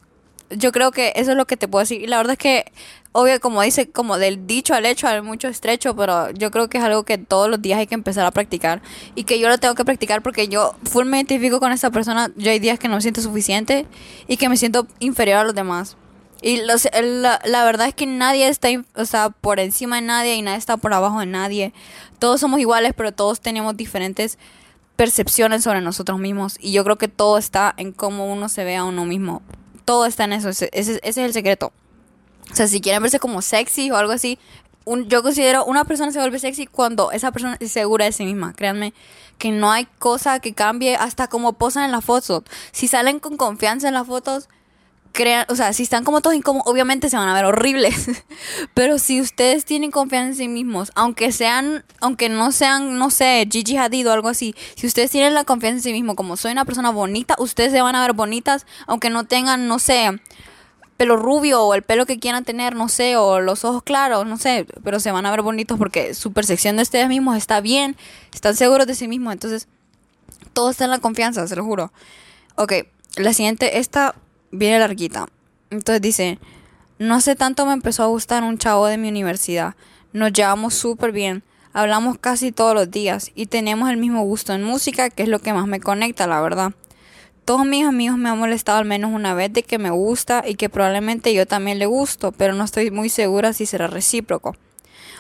Yo 0.50 0.72
creo 0.72 0.92
que 0.92 1.14
eso 1.16 1.32
es 1.32 1.38
lo 1.38 1.46
que 1.46 1.58
te 1.58 1.68
puedo 1.68 1.82
decir. 1.82 2.02
Y 2.02 2.08
la 2.08 2.18
verdad 2.18 2.34
es 2.34 2.40
que, 2.40 2.72
obvio, 3.12 3.40
como 3.40 3.62
dice, 3.62 3.90
como 3.90 4.18
del 4.18 4.48
dicho 4.48 4.74
al 4.74 4.86
hecho 4.86 5.08
hay 5.08 5.22
mucho 5.22 5.48
estrecho, 5.48 5.96
pero 5.96 6.32
yo 6.32 6.50
creo 6.50 6.70
que 6.70 6.80
es 6.80 6.84
algo 6.84 7.04
que 7.04 7.18
todos 7.18 7.50
los 7.50 7.62
días 7.62 7.80
hay 7.80 7.88
que 7.88 7.96
empezar 7.96 8.26
a 8.26 8.32
practicar. 8.32 8.82
Y 9.16 9.26
que 9.26 9.40
yo 9.40 9.48
lo 9.50 9.58
tengo 9.58 9.76
que 9.76 9.86
practicar 9.86 10.22
porque 10.22 10.48
yo 10.48 10.76
full 10.86 11.06
me 11.06 11.18
identifico 11.18 11.60
con 11.60 11.72
esa 11.72 11.92
persona. 11.92 12.32
Yo 12.36 12.52
hay 12.52 12.60
días 12.60 12.80
que 12.80 12.88
no 12.88 12.96
me 12.96 13.02
siento 13.02 13.22
suficiente 13.22 13.86
y 14.28 14.38
que 14.38 14.50
me 14.50 14.58
siento 14.58 14.88
inferior 15.00 15.40
a 15.40 15.44
los 15.44 15.56
demás. 15.56 15.98
Y 16.42 16.62
los, 16.62 16.88
la, 17.02 17.42
la, 17.44 17.64
verdad 17.66 17.88
es 17.88 17.94
que 17.94 18.06
nadie 18.06 18.48
está 18.48 18.70
o 18.96 19.06
sea, 19.06 19.30
por 19.30 19.60
encima 19.60 19.98
de 19.98 20.04
nadie 20.04 20.36
y 20.36 20.42
nadie 20.42 20.58
está 20.58 20.78
por 20.78 20.94
abajo 20.94 21.20
de 21.20 21.26
nadie. 21.26 21.74
Todos 22.18 22.40
somos 22.40 22.60
iguales, 22.60 22.94
pero 22.96 23.12
todos 23.12 23.42
tenemos 23.42 23.76
diferentes 23.76 24.38
percepciones 24.96 25.64
sobre 25.64 25.82
nosotros 25.82 26.20
mismos. 26.20 26.58
Y 26.60 26.72
yo 26.72 26.84
creo 26.84 26.98
que 26.98 27.08
todo 27.08 27.38
está 27.38 27.74
en 27.78 27.92
cómo 27.92 28.32
uno 28.32 28.50
se 28.50 28.64
ve 28.64 28.78
a 28.78 28.84
uno 28.84 29.06
mismo. 29.06 29.42
Todo 29.86 30.06
está 30.06 30.26
en 30.26 30.34
eso. 30.34 30.50
Ese, 30.50 30.70
ese, 30.72 31.00
es 31.04 31.18
el 31.18 31.34
secreto. 31.34 31.74
O 32.52 32.56
sea, 32.56 32.68
si 32.68 32.82
quieren 32.82 33.02
verse 33.02 33.20
como 33.20 33.42
sexy 33.42 33.92
o 33.92 33.98
algo 33.98 34.14
así, 34.14 34.40
un, 34.86 35.08
yo 35.08 35.22
considero 35.24 35.66
una 35.66 35.86
persona 35.86 36.12
se 36.12 36.20
vuelve 36.20 36.40
sexy 36.40 36.68
cuando 36.68 37.12
esa 37.12 37.32
persona 37.32 37.58
es 37.60 37.72
segura 37.72 38.06
de 38.06 38.12
sí 38.12 38.26
misma. 38.26 38.54
Créanme 38.54 38.94
que 39.38 39.52
no 39.52 39.72
hay 39.72 39.88
cosa 40.00 40.40
que 40.40 40.54
cambie 40.54 40.96
hasta 40.96 41.28
como 41.28 41.54
posan 41.54 41.86
en 41.86 41.92
la 41.92 42.02
foto. 42.02 42.44
Si 42.72 42.88
salen 42.88 43.20
con 43.20 43.38
confianza 43.38 43.88
en 43.88 43.94
las 43.94 44.08
fotos 44.08 44.50
crean, 45.12 45.46
o 45.50 45.56
sea, 45.56 45.74
si 45.74 45.84
están 45.84 46.04
como 46.04 46.22
todos 46.22 46.36
incómodos, 46.36 46.68
obviamente 46.68 47.10
se 47.10 47.18
van 47.18 47.28
a 47.28 47.34
ver 47.34 47.46
horribles. 47.46 48.10
Pero 48.74 48.98
si 49.00 49.22
ustedes 49.22 49.66
tienen 49.66 49.92
confianza 49.92 50.30
en 50.30 50.36
sí 50.36 50.48
mismos, 50.48 50.92
aunque 50.96 51.32
sean, 51.32 51.84
aunque 52.00 52.30
no 52.30 52.52
sean, 52.52 52.98
no 52.98 53.10
sé, 53.10 53.48
Gigi 53.52 53.78
Hadid 53.78 54.08
o 54.08 54.14
algo 54.14 54.30
así, 54.30 54.56
si 54.76 54.88
ustedes 54.88 55.12
tienen 55.12 55.34
la 55.34 55.44
confianza 55.44 55.78
en 55.78 55.84
sí 55.84 55.92
mismos, 55.92 56.16
como 56.16 56.38
soy 56.38 56.52
una 56.52 56.66
persona 56.66 56.92
bonita, 56.92 57.36
ustedes 57.40 57.72
se 57.72 57.82
van 57.82 57.96
a 57.96 58.02
ver 58.02 58.14
bonitas, 58.14 58.66
aunque 58.88 59.10
no 59.10 59.26
tengan, 59.26 59.68
no 59.68 59.80
sé, 59.80 60.20
pelo 61.00 61.16
rubio 61.16 61.64
o 61.64 61.74
el 61.74 61.82
pelo 61.82 62.06
que 62.06 62.20
quieran 62.20 62.44
tener, 62.44 62.76
no 62.76 62.90
sé, 62.90 63.16
o 63.16 63.40
los 63.40 63.64
ojos 63.64 63.84
claros, 63.84 64.26
no 64.26 64.38
sé, 64.38 64.66
pero 64.84 65.00
se 65.00 65.12
van 65.12 65.26
a 65.26 65.32
ver 65.32 65.42
bonitos 65.42 65.78
porque 65.78 66.14
su 66.14 66.34
percepción 66.34 66.76
de 66.76 66.84
ustedes 66.84 67.08
mismos 67.08 67.38
está 67.38 67.62
bien, 67.62 67.96
están 68.34 68.56
seguros 68.56 68.86
de 68.86 68.96
sí 68.96 69.08
mismos, 69.08 69.32
entonces 69.32 69.68
todo 70.52 70.70
está 70.70 70.84
en 70.84 70.92
la 70.92 71.00
confianza, 71.00 71.48
se 71.48 71.56
lo 71.56 71.64
juro. 71.64 71.94
Ok, 72.56 72.74
la 73.16 73.32
siguiente, 73.34 73.80
esta 73.80 74.14
viene 74.52 74.80
larguita. 74.80 75.28
Entonces 75.70 76.02
dice, 76.02 76.40
no 76.98 77.16
hace 77.16 77.36
tanto 77.36 77.66
me 77.66 77.74
empezó 77.74 78.04
a 78.04 78.08
gustar 78.08 78.44
un 78.44 78.58
chavo 78.58 78.88
de 78.88 78.98
mi 78.98 79.10
universidad. 79.10 79.76
Nos 80.12 80.34
llevamos 80.34 80.74
súper 80.74 81.12
bien. 81.12 81.44
Hablamos 81.72 82.18
casi 82.18 82.52
todos 82.52 82.74
los 82.74 82.90
días 82.90 83.32
y 83.36 83.46
tenemos 83.46 83.90
el 83.90 83.98
mismo 83.98 84.24
gusto 84.24 84.54
en 84.54 84.64
música, 84.64 85.10
que 85.10 85.24
es 85.24 85.30
lo 85.30 85.40
que 85.40 85.54
más 85.54 85.68
me 85.68 85.80
conecta, 85.80 86.26
la 86.28 86.42
verdad. 86.42 86.74
Todos 87.46 87.66
mis 87.66 87.86
amigos 87.86 88.18
me 88.18 88.30
han 88.30 88.38
molestado 88.38 88.80
al 88.80 88.86
menos 88.86 89.12
una 89.14 89.34
vez 89.34 89.54
de 89.54 89.64
que 89.64 89.78
me 89.78 89.90
gusta 89.92 90.44
y 90.48 90.56
que 90.56 90.70
probablemente 90.70 91.34
yo 91.34 91.48
también 91.48 91.80
le 91.80 91.86
gusto, 91.86 92.32
pero 92.32 92.54
no 92.54 92.64
estoy 92.64 92.92
muy 92.92 93.10
segura 93.10 93.54
si 93.54 93.66
será 93.66 93.88
recíproco. 93.88 94.56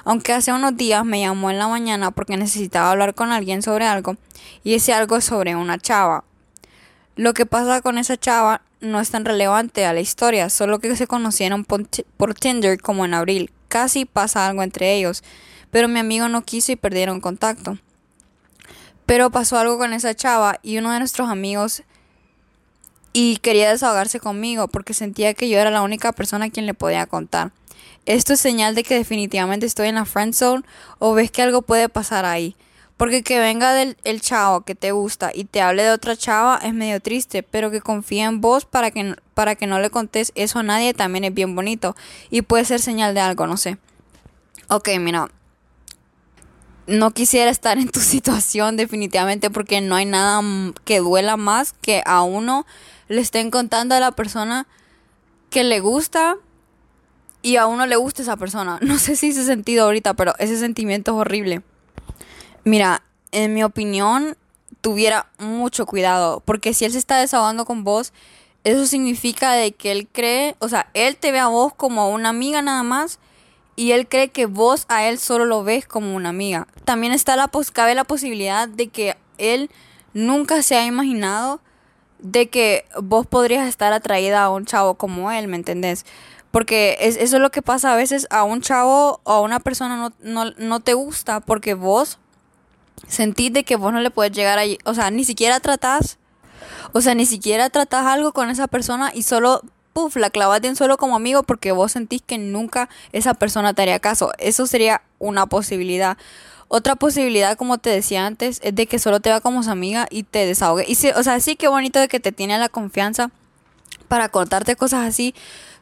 Aunque 0.06 0.34
hace 0.34 0.52
unos 0.54 0.76
días 0.78 1.06
me 1.06 1.22
llamó 1.22 1.50
en 1.50 1.60
la 1.60 1.68
mañana 1.68 2.12
porque 2.12 2.38
necesitaba 2.38 2.92
hablar 2.92 3.16
con 3.16 3.32
alguien 3.32 3.62
sobre 3.62 3.86
algo 3.86 4.16
y 4.64 4.74
ese 4.74 4.94
algo 4.94 5.22
sobre 5.22 5.56
una 5.56 5.78
chava. 5.78 6.24
Lo 7.16 7.34
que 7.34 7.46
pasa 7.46 7.82
con 7.82 7.98
esa 7.98 8.18
chava 8.18 8.62
no 8.82 9.00
es 9.00 9.12
tan 9.12 9.26
relevante 9.26 9.86
a 9.86 9.94
la 9.94 10.00
historia, 10.00 10.50
solo 10.50 10.80
que 10.80 10.96
se 10.96 11.08
conocieron 11.08 11.66
por 11.66 12.34
Tinder 12.34 12.80
como 12.82 13.06
en 13.06 13.14
abril. 13.14 13.52
Casi 13.68 14.06
pasa 14.06 14.48
algo 14.48 14.64
entre 14.64 14.96
ellos, 14.96 15.24
pero 15.72 15.88
mi 15.88 16.00
amigo 16.00 16.28
no 16.28 16.44
quiso 16.44 16.72
y 16.72 16.76
perdieron 16.76 17.22
contacto. 17.22 17.78
Pero 19.06 19.30
pasó 19.30 19.58
algo 19.58 19.78
con 19.78 19.94
esa 19.94 20.16
chava 20.16 20.60
y 20.64 20.78
uno 20.78 20.92
de 20.92 21.00
nuestros 21.00 21.30
amigos 21.30 21.84
y 23.12 23.38
quería 23.38 23.70
desahogarse 23.72 24.20
conmigo 24.20 24.68
porque 24.68 24.94
sentía 24.94 25.34
que 25.34 25.50
yo 25.50 25.58
era 25.58 25.72
la 25.72 25.82
única 25.82 26.12
persona 26.12 26.46
a 26.46 26.50
quien 26.50 26.66
le 26.66 26.74
podía 26.74 27.08
contar. 27.08 27.52
¿Esto 28.06 28.34
es 28.34 28.40
señal 28.40 28.76
de 28.76 28.84
que 28.84 28.96
definitivamente 28.96 29.66
estoy 29.66 29.90
en 29.90 29.96
la 29.96 30.06
friend 30.06 30.34
zone 30.34 30.64
o 31.00 31.14
ves 31.14 31.32
que 31.32 31.42
algo 31.42 31.62
puede 31.62 31.90
pasar 31.90 32.26
ahí? 32.26 32.56
Porque 33.00 33.24
que 33.24 33.40
venga 33.40 33.72
del 33.72 33.96
el 34.04 34.20
chavo 34.20 34.66
que 34.66 34.76
te 34.76 34.92
gusta 34.92 35.32
y 35.34 35.46
te 35.46 35.62
hable 35.62 35.84
de 35.84 35.92
otra 35.92 36.18
chava 36.18 36.60
es 36.62 36.74
medio 36.74 37.00
triste, 37.00 37.44
pero 37.44 37.72
que 37.72 37.80
confíe 37.80 38.24
en 38.24 38.42
vos 38.42 38.66
para 38.66 38.92
que, 38.92 39.16
para 39.34 39.56
que 39.56 39.68
no 39.68 39.80
le 39.80 39.90
contes 39.90 40.34
eso 40.36 40.60
a 40.60 40.64
nadie 40.64 40.94
también 40.94 41.24
es 41.24 41.34
bien 41.34 41.56
bonito 41.56 41.96
y 42.30 42.42
puede 42.42 42.66
ser 42.66 42.82
señal 42.82 43.16
de 43.16 43.22
algo, 43.22 43.48
no 43.48 43.56
sé. 43.56 43.78
Ok, 44.68 44.90
mira, 45.00 45.30
no 46.88 47.12
quisiera 47.12 47.50
estar 47.50 47.78
en 47.78 47.88
tu 47.88 48.00
situación 48.02 48.76
definitivamente 48.76 49.50
porque 49.50 49.80
no 49.80 49.96
hay 49.96 50.06
nada 50.06 50.42
que 50.84 51.00
duela 51.00 51.38
más 51.38 51.72
que 51.72 52.04
a 52.06 52.24
uno 52.24 52.66
le 53.08 53.22
estén 53.22 53.50
contando 53.50 53.96
a 53.96 54.02
la 54.02 54.12
persona 54.12 54.68
que 55.50 55.64
le 55.64 55.80
gusta 55.80 56.36
y 57.44 57.56
a 57.56 57.66
uno 57.66 57.86
le 57.86 57.96
gusta 57.96 58.24
esa 58.24 58.36
persona. 58.36 58.78
No 58.82 59.00
sé 59.00 59.16
si 59.16 59.32
se 59.32 59.46
sentido 59.46 59.86
ahorita, 59.86 60.16
pero 60.16 60.34
ese 60.38 60.60
sentimiento 60.60 61.12
es 61.12 61.18
horrible. 61.18 61.62
Mira, 62.70 63.02
en 63.32 63.56
mi 63.56 63.64
opinión, 63.64 64.38
tuviera 64.82 65.32
mucho 65.40 65.88
cuidado, 65.88 66.44
porque 66.46 66.76
si 66.76 66.86
él 66.86 66.92
se 66.92 67.00
está 67.00 67.18
desahogando 67.18 67.66
con 67.66 67.84
vos, 67.84 68.14
eso 68.64 68.86
significa 68.86 69.54
de 69.54 69.72
que 69.72 69.92
él 69.92 70.08
cree, 70.08 70.56
o 70.60 70.70
sea, 70.70 70.88
él 70.94 71.18
te 71.18 71.32
ve 71.32 71.40
a 71.40 71.48
vos 71.48 71.74
como 71.74 72.12
una 72.12 72.30
amiga 72.30 72.62
nada 72.62 72.84
más 72.84 73.18
y 73.76 73.94
él 73.94 74.08
cree 74.08 74.30
que 74.30 74.46
vos 74.46 74.86
a 74.88 75.08
él 75.08 75.18
solo 75.18 75.46
lo 75.46 75.64
ves 75.64 75.88
como 75.88 76.16
una 76.16 76.30
amiga. 76.30 76.68
También 76.86 77.12
está 77.12 77.36
la 77.36 77.50
cabe 77.74 77.96
la 77.96 78.04
posibilidad 78.04 78.68
de 78.68 78.90
que 78.90 79.18
él 79.40 79.72
nunca 80.14 80.62
se 80.62 80.76
ha 80.76 80.86
imaginado 80.86 81.62
de 82.20 82.50
que 82.50 82.86
vos 83.02 83.26
podrías 83.26 83.68
estar 83.68 83.94
atraída 83.94 84.44
a 84.44 84.52
un 84.52 84.68
chavo 84.68 84.94
como 84.94 85.32
él, 85.32 85.48
¿me 85.48 85.56
entendés? 85.56 86.06
Porque 86.52 86.98
es, 87.00 87.18
eso 87.18 87.38
es 87.38 87.42
lo 87.42 87.50
que 87.50 87.64
pasa 87.64 87.94
a 87.94 87.96
veces 87.96 88.28
a 88.30 88.44
un 88.44 88.62
chavo 88.62 89.22
o 89.24 89.32
a 89.32 89.42
una 89.42 89.60
persona 89.60 89.98
no, 89.98 90.14
no, 90.22 90.52
no 90.56 90.80
te 90.82 90.94
gusta 90.94 91.40
porque 91.40 91.74
vos 91.74 92.20
sentís 93.08 93.54
de 93.54 93.64
que 93.64 93.76
vos 93.76 93.94
no 93.94 94.00
le 94.00 94.12
puedes 94.12 94.32
llegar 94.32 94.60
allí, 94.60 94.78
o 94.86 94.94
sea, 94.94 95.12
ni 95.12 95.24
siquiera 95.24 95.60
tratás, 95.60 96.18
o 96.94 97.02
sea, 97.02 97.16
ni 97.16 97.26
siquiera 97.26 97.70
tratás 97.70 98.06
algo 98.06 98.32
con 98.32 98.50
esa 98.50 98.68
persona 98.68 99.12
y 99.14 99.24
solo, 99.24 99.62
puff, 99.94 100.16
la 100.16 100.30
clavas 100.30 100.62
de 100.62 100.70
un 100.70 100.76
solo 100.76 100.98
como 100.98 101.16
amigo 101.16 101.44
porque 101.44 101.72
vos 101.72 101.92
sentís 101.92 102.22
que 102.22 102.38
nunca 102.38 102.90
esa 103.12 103.34
persona 103.34 103.74
te 103.74 103.84
haría 103.84 104.00
caso. 104.00 104.32
Eso 104.40 104.66
sería 104.66 105.02
una 105.20 105.46
posibilidad. 105.46 106.18
Otra 106.68 106.96
posibilidad, 106.96 107.58
como 107.58 107.80
te 107.80 107.90
decía 107.90 108.26
antes, 108.26 108.60
es 108.64 108.76
de 108.76 108.86
que 108.86 109.00
solo 109.00 109.20
te 109.20 109.32
va 109.32 109.42
como 109.42 109.64
su 109.64 109.72
amiga 109.72 110.08
y 110.10 110.24
te 110.24 110.46
desahogue. 110.46 110.86
Y 110.88 110.94
o 111.10 111.24
sea, 111.24 111.40
sí 111.40 111.56
que 111.56 111.68
bonito 111.68 112.00
de 112.00 112.08
que 112.08 112.20
te 112.20 112.32
tiene 112.32 112.58
la 112.60 112.70
confianza 112.70 113.32
para 114.08 114.30
contarte 114.30 114.76
cosas 114.76 115.08
así, 115.08 115.34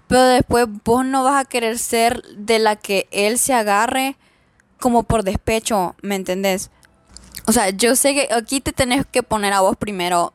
pero 0.08 0.24
después 0.24 0.68
vos 0.86 1.06
no 1.06 1.24
vas 1.24 1.42
a 1.42 1.46
querer 1.46 1.78
ser 1.78 2.24
de 2.36 2.60
la 2.60 2.78
que 2.78 3.08
él 3.12 3.38
se 3.38 3.54
agarre 3.54 4.16
como 4.80 5.04
por 5.04 5.24
despecho, 5.24 5.96
¿me 6.02 6.16
entendés? 6.16 6.70
O 7.46 7.51
sea, 7.51 7.70
yo 7.70 7.96
sé 7.96 8.13
que 8.13 8.34
aquí 8.34 8.62
te 8.62 8.74
tenés 8.74 9.06
que 9.06 9.24
poner 9.24 9.53
a 9.53 9.62
vos 9.62 9.77
primero, 9.77 10.34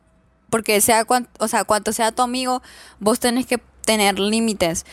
porque 0.49 0.79
sea 0.81 1.05
cuanto, 1.05 1.29
o 1.43 1.47
sea, 1.47 1.63
cuanto 1.63 1.93
sea 1.93 2.11
tu 2.11 2.21
amigo, 2.21 2.61
vos 2.99 3.19
tenés 3.19 3.45
que 3.45 3.59
tener 3.85 4.19
límites. 4.19 4.85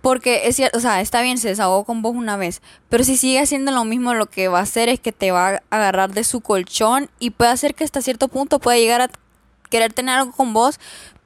Porque 0.00 0.46
es 0.46 0.56
cierto, 0.56 0.78
o 0.78 0.80
sea, 0.80 1.00
está 1.00 1.22
bien, 1.22 1.38
se 1.38 1.48
desahogó 1.48 1.84
con 1.84 2.02
vos 2.02 2.14
una 2.14 2.36
vez, 2.36 2.62
pero 2.88 3.02
si 3.02 3.16
sigue 3.16 3.40
haciendo 3.40 3.72
lo 3.72 3.84
mismo, 3.84 4.14
lo 4.14 4.26
que 4.26 4.48
va 4.48 4.60
a 4.60 4.62
hacer 4.62 4.88
es 4.88 5.00
que 5.00 5.10
te 5.10 5.32
va 5.32 5.48
a 5.48 5.62
agarrar 5.70 6.12
de 6.12 6.22
su 6.22 6.40
colchón 6.40 7.10
y 7.18 7.30
puede 7.30 7.50
hacer 7.50 7.74
que 7.74 7.84
hasta 7.84 8.00
cierto 8.00 8.28
punto 8.28 8.60
pueda 8.60 8.78
llegar 8.78 9.00
a 9.00 9.10
querer 9.70 9.92
tener 9.92 10.18
algo 10.18 10.32
con 10.32 10.52
vos, 10.52 10.78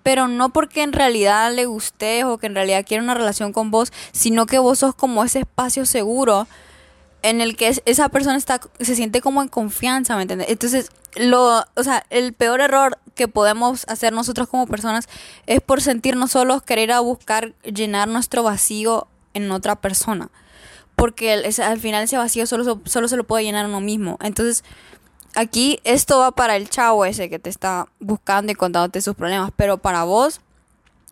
pero 0.02 0.26
no 0.26 0.48
porque 0.50 0.82
en 0.82 0.92
realidad 0.92 1.52
le 1.54 1.66
gustes 1.66 2.24
o 2.24 2.38
que 2.38 2.46
en 2.46 2.54
realidad 2.54 2.84
quiere 2.86 3.02
una 3.02 3.14
relación 3.14 3.52
con 3.52 3.70
vos, 3.70 3.92
sino 4.12 4.46
que 4.46 4.58
vos 4.58 4.78
sos 4.78 4.94
como 4.94 5.22
ese 5.22 5.40
espacio 5.40 5.86
seguro 5.86 6.48
en 7.22 7.40
el 7.40 7.56
que 7.56 7.80
esa 7.84 8.08
persona 8.08 8.36
está 8.36 8.60
se 8.80 8.96
siente 8.96 9.20
como 9.20 9.42
en 9.42 9.48
confianza, 9.48 10.16
¿me 10.16 10.22
entiendes? 10.22 10.48
Entonces, 10.50 10.90
lo, 11.16 11.64
o 11.76 11.82
sea, 11.82 12.04
el 12.10 12.32
peor 12.32 12.60
error 12.60 12.98
que 13.14 13.28
podemos 13.28 13.84
hacer 13.88 14.12
nosotros 14.12 14.48
como 14.48 14.66
personas 14.66 15.08
es 15.46 15.60
por 15.60 15.80
sentirnos 15.80 16.32
solos, 16.32 16.62
querer 16.62 16.92
a 16.92 17.00
buscar 17.00 17.54
llenar 17.62 18.08
nuestro 18.08 18.42
vacío 18.42 19.06
en 19.34 19.50
otra 19.50 19.76
persona. 19.76 20.30
Porque 20.96 21.32
al 21.32 21.80
final 21.80 22.04
ese 22.04 22.16
vacío 22.16 22.46
solo, 22.46 22.80
solo 22.84 23.08
se 23.08 23.16
lo 23.16 23.24
puede 23.24 23.44
llenar 23.44 23.66
uno 23.66 23.80
mismo. 23.80 24.18
Entonces, 24.20 24.62
aquí 25.34 25.80
esto 25.84 26.18
va 26.18 26.32
para 26.32 26.56
el 26.56 26.68
chavo 26.68 27.04
ese 27.04 27.30
que 27.30 27.38
te 27.38 27.50
está 27.50 27.88
buscando 27.98 28.52
y 28.52 28.54
contándote 28.54 29.00
sus 29.00 29.14
problemas. 29.14 29.50
Pero 29.56 29.78
para 29.78 30.04
vos, 30.04 30.40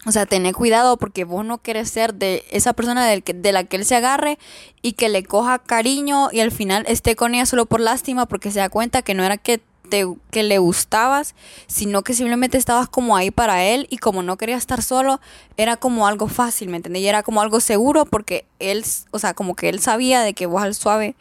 o 0.06 0.12
sea, 0.12 0.24
tener 0.24 0.54
cuidado 0.54 0.96
porque 0.96 1.24
vos 1.24 1.44
no 1.44 1.58
querés 1.58 1.90
ser 1.90 2.14
de 2.14 2.44
esa 2.50 2.72
persona 2.72 3.06
de 3.06 3.52
la 3.52 3.64
que 3.64 3.76
él 3.76 3.84
se 3.84 3.96
agarre 3.96 4.38
y 4.80 4.94
que 4.94 5.10
le 5.10 5.24
coja 5.24 5.58
cariño 5.58 6.30
y 6.32 6.40
al 6.40 6.52
final 6.52 6.84
esté 6.88 7.16
con 7.16 7.34
ella 7.34 7.44
solo 7.44 7.66
por 7.66 7.80
lástima 7.80 8.26
porque 8.26 8.50
se 8.50 8.60
da 8.60 8.70
cuenta 8.70 9.02
que 9.02 9.12
no 9.12 9.24
era 9.24 9.36
que, 9.36 9.60
te, 9.90 10.06
que 10.30 10.42
le 10.42 10.56
gustabas, 10.56 11.34
sino 11.66 12.02
que 12.02 12.14
simplemente 12.14 12.56
estabas 12.56 12.88
como 12.88 13.14
ahí 13.14 13.30
para 13.30 13.62
él 13.64 13.86
y 13.90 13.98
como 13.98 14.22
no 14.22 14.38
quería 14.38 14.56
estar 14.56 14.82
solo, 14.82 15.20
era 15.58 15.76
como 15.76 16.06
algo 16.06 16.28
fácil, 16.28 16.70
¿me 16.70 16.78
entendés? 16.78 17.02
Y 17.02 17.08
era 17.08 17.22
como 17.22 17.42
algo 17.42 17.60
seguro 17.60 18.06
porque 18.06 18.46
él, 18.58 18.86
o 19.10 19.18
sea, 19.18 19.34
como 19.34 19.54
que 19.54 19.68
él 19.68 19.80
sabía 19.80 20.22
de 20.22 20.32
que 20.32 20.46
vos 20.46 20.62
al 20.62 20.74
suave 20.74 21.14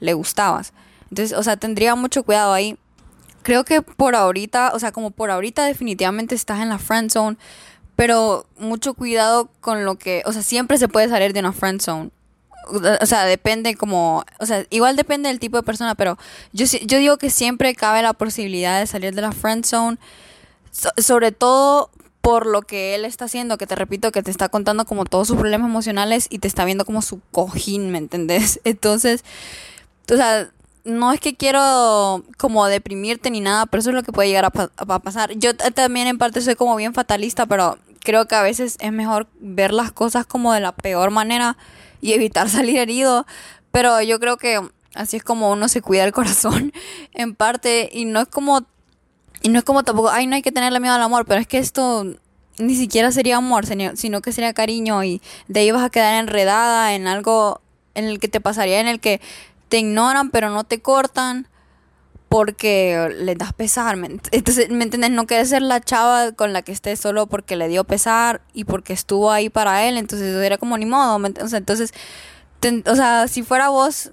le 0.00 0.14
gustabas. 0.14 0.72
Entonces, 1.10 1.38
o 1.38 1.44
sea, 1.44 1.56
tendría 1.56 1.94
mucho 1.94 2.24
cuidado 2.24 2.52
ahí. 2.52 2.76
Creo 3.42 3.64
que 3.64 3.82
por 3.82 4.16
ahorita, 4.16 4.72
o 4.74 4.80
sea, 4.80 4.90
como 4.90 5.12
por 5.12 5.30
ahorita 5.30 5.64
definitivamente 5.64 6.34
estás 6.34 6.60
en 6.60 6.68
la 6.68 6.78
friend 6.78 7.12
zone 7.12 7.36
pero 7.96 8.46
mucho 8.58 8.94
cuidado 8.94 9.48
con 9.60 9.84
lo 9.84 9.96
que, 9.96 10.22
o 10.26 10.32
sea, 10.32 10.42
siempre 10.42 10.78
se 10.78 10.88
puede 10.88 11.08
salir 11.08 11.32
de 11.32 11.40
una 11.40 11.52
friend 11.52 11.80
zone. 11.80 12.10
O 13.00 13.06
sea, 13.06 13.24
depende 13.24 13.76
como, 13.76 14.24
o 14.40 14.46
sea, 14.46 14.66
igual 14.70 14.96
depende 14.96 15.28
del 15.28 15.38
tipo 15.38 15.56
de 15.56 15.62
persona, 15.62 15.94
pero 15.94 16.18
yo, 16.52 16.66
yo 16.84 16.98
digo 16.98 17.16
que 17.16 17.30
siempre 17.30 17.74
cabe 17.74 18.02
la 18.02 18.12
posibilidad 18.12 18.80
de 18.80 18.86
salir 18.86 19.14
de 19.14 19.22
la 19.22 19.32
friend 19.32 19.64
zone, 19.64 19.98
sobre 20.98 21.32
todo 21.32 21.90
por 22.20 22.44
lo 22.44 22.62
que 22.62 22.96
él 22.96 23.04
está 23.04 23.26
haciendo, 23.26 23.56
que 23.56 23.68
te 23.68 23.76
repito, 23.76 24.10
que 24.10 24.20
te 24.20 24.32
está 24.32 24.48
contando 24.48 24.84
como 24.84 25.04
todos 25.04 25.28
sus 25.28 25.36
problemas 25.38 25.70
emocionales 25.70 26.26
y 26.28 26.40
te 26.40 26.48
está 26.48 26.64
viendo 26.64 26.84
como 26.84 27.00
su 27.00 27.20
cojín, 27.30 27.92
¿me 27.92 27.98
entendés? 27.98 28.60
Entonces, 28.64 29.24
o 30.12 30.16
sea, 30.16 30.50
no 30.84 31.12
es 31.12 31.20
que 31.20 31.36
quiero 31.36 32.24
como 32.36 32.66
deprimirte 32.66 33.30
ni 33.30 33.40
nada, 33.40 33.66
pero 33.66 33.80
eso 33.80 33.90
es 33.90 33.94
lo 33.94 34.02
que 34.02 34.10
puede 34.10 34.28
llegar 34.28 34.44
a, 34.44 34.70
a 34.76 34.98
pasar. 34.98 35.34
Yo 35.34 35.54
también 35.56 36.08
en 36.08 36.18
parte 36.18 36.40
soy 36.40 36.56
como 36.56 36.74
bien 36.74 36.94
fatalista, 36.94 37.46
pero 37.46 37.78
creo 38.06 38.26
que 38.28 38.36
a 38.36 38.42
veces 38.42 38.76
es 38.78 38.92
mejor 38.92 39.26
ver 39.40 39.72
las 39.72 39.90
cosas 39.90 40.24
como 40.24 40.52
de 40.52 40.60
la 40.60 40.72
peor 40.72 41.10
manera 41.10 41.58
y 42.00 42.12
evitar 42.12 42.48
salir 42.56 42.78
herido. 42.78 43.26
Pero 43.72 44.00
yo 44.00 44.20
creo 44.20 44.38
que 44.38 44.60
así 44.94 45.18
es 45.18 45.24
como 45.24 45.50
uno 45.50 45.68
se 45.68 45.82
cuida 45.82 46.04
el 46.04 46.12
corazón 46.12 46.72
en 47.12 47.34
parte 47.34 47.90
y 47.92 48.04
no 48.06 48.20
es 48.20 48.28
como 48.28 48.64
y 49.42 49.50
no 49.50 49.58
es 49.58 49.64
como 49.64 49.84
tampoco, 49.84 50.08
ay, 50.08 50.26
no 50.26 50.34
hay 50.34 50.42
que 50.42 50.50
tenerle 50.50 50.80
miedo 50.80 50.94
al 50.94 51.02
amor, 51.02 51.26
pero 51.26 51.40
es 51.40 51.46
que 51.46 51.58
esto 51.58 52.06
ni 52.58 52.74
siquiera 52.74 53.12
sería 53.12 53.36
amor, 53.36 53.66
sino 53.66 54.22
que 54.22 54.32
sería 54.32 54.54
cariño 54.54 55.04
y 55.04 55.20
de 55.46 55.60
ahí 55.60 55.70
vas 55.70 55.84
a 55.84 55.90
quedar 55.90 56.14
enredada 56.14 56.94
en 56.94 57.06
algo 57.06 57.60
en 57.94 58.06
el 58.06 58.18
que 58.18 58.28
te 58.28 58.40
pasaría 58.40 58.80
en 58.80 58.88
el 58.88 58.98
que 58.98 59.20
te 59.68 59.78
ignoran 59.78 60.30
pero 60.30 60.48
no 60.50 60.64
te 60.64 60.80
cortan 60.80 61.48
porque 62.36 63.08
le 63.18 63.34
das 63.34 63.54
pesar. 63.54 63.96
Entonces, 63.96 64.68
¿me 64.68 64.84
entiendes? 64.84 65.10
No 65.10 65.26
quiere 65.26 65.46
ser 65.46 65.62
la 65.62 65.80
chava 65.80 66.32
con 66.32 66.52
la 66.52 66.60
que 66.60 66.70
esté 66.70 66.94
solo 66.96 67.26
porque 67.28 67.56
le 67.56 67.66
dio 67.66 67.84
pesar 67.84 68.42
y 68.52 68.64
porque 68.64 68.92
estuvo 68.92 69.30
ahí 69.32 69.48
para 69.48 69.88
él. 69.88 69.96
Entonces, 69.96 70.36
era 70.44 70.58
como 70.58 70.76
ni 70.76 70.84
modo. 70.84 71.16
entonces, 71.24 71.94
o 72.84 72.94
sea, 72.94 73.26
si 73.26 73.42
fuera 73.42 73.70
vos, 73.70 74.10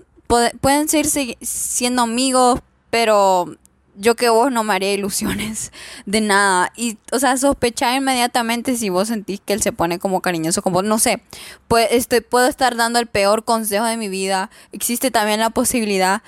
pueden 0.62 0.88
seguir 0.88 1.38
siendo 1.42 2.04
amigos, 2.04 2.62
pero 2.90 3.58
yo 3.98 4.16
que 4.16 4.30
vos 4.30 4.54
no 4.54 4.64
me 4.64 4.74
haría 4.74 4.94
ilusiones 4.94 5.74
de 6.06 6.22
nada. 6.22 6.72
Y, 6.78 7.00
o 7.12 7.20
sea, 7.20 7.36
sospechar 7.36 7.94
inmediatamente 7.94 8.78
si 8.78 8.88
vos 8.88 9.10
sentís 9.10 9.42
que 9.42 9.52
él 9.52 9.62
se 9.62 9.74
pone 9.74 10.00
como 10.00 10.22
cariñoso 10.22 10.62
con 10.62 10.72
vos. 10.72 10.86
No 10.86 10.98
sé, 10.98 11.22
pues, 11.68 11.90
este, 11.92 12.22
puedo 12.22 12.48
estar 12.48 12.78
dando 12.78 13.00
el 13.00 13.08
peor 13.08 13.44
consejo 13.44 13.84
de 13.84 13.98
mi 13.98 14.08
vida. 14.08 14.50
Existe 14.72 15.12
también 15.12 15.42
la 15.42 15.50
posibilidad 15.50 16.24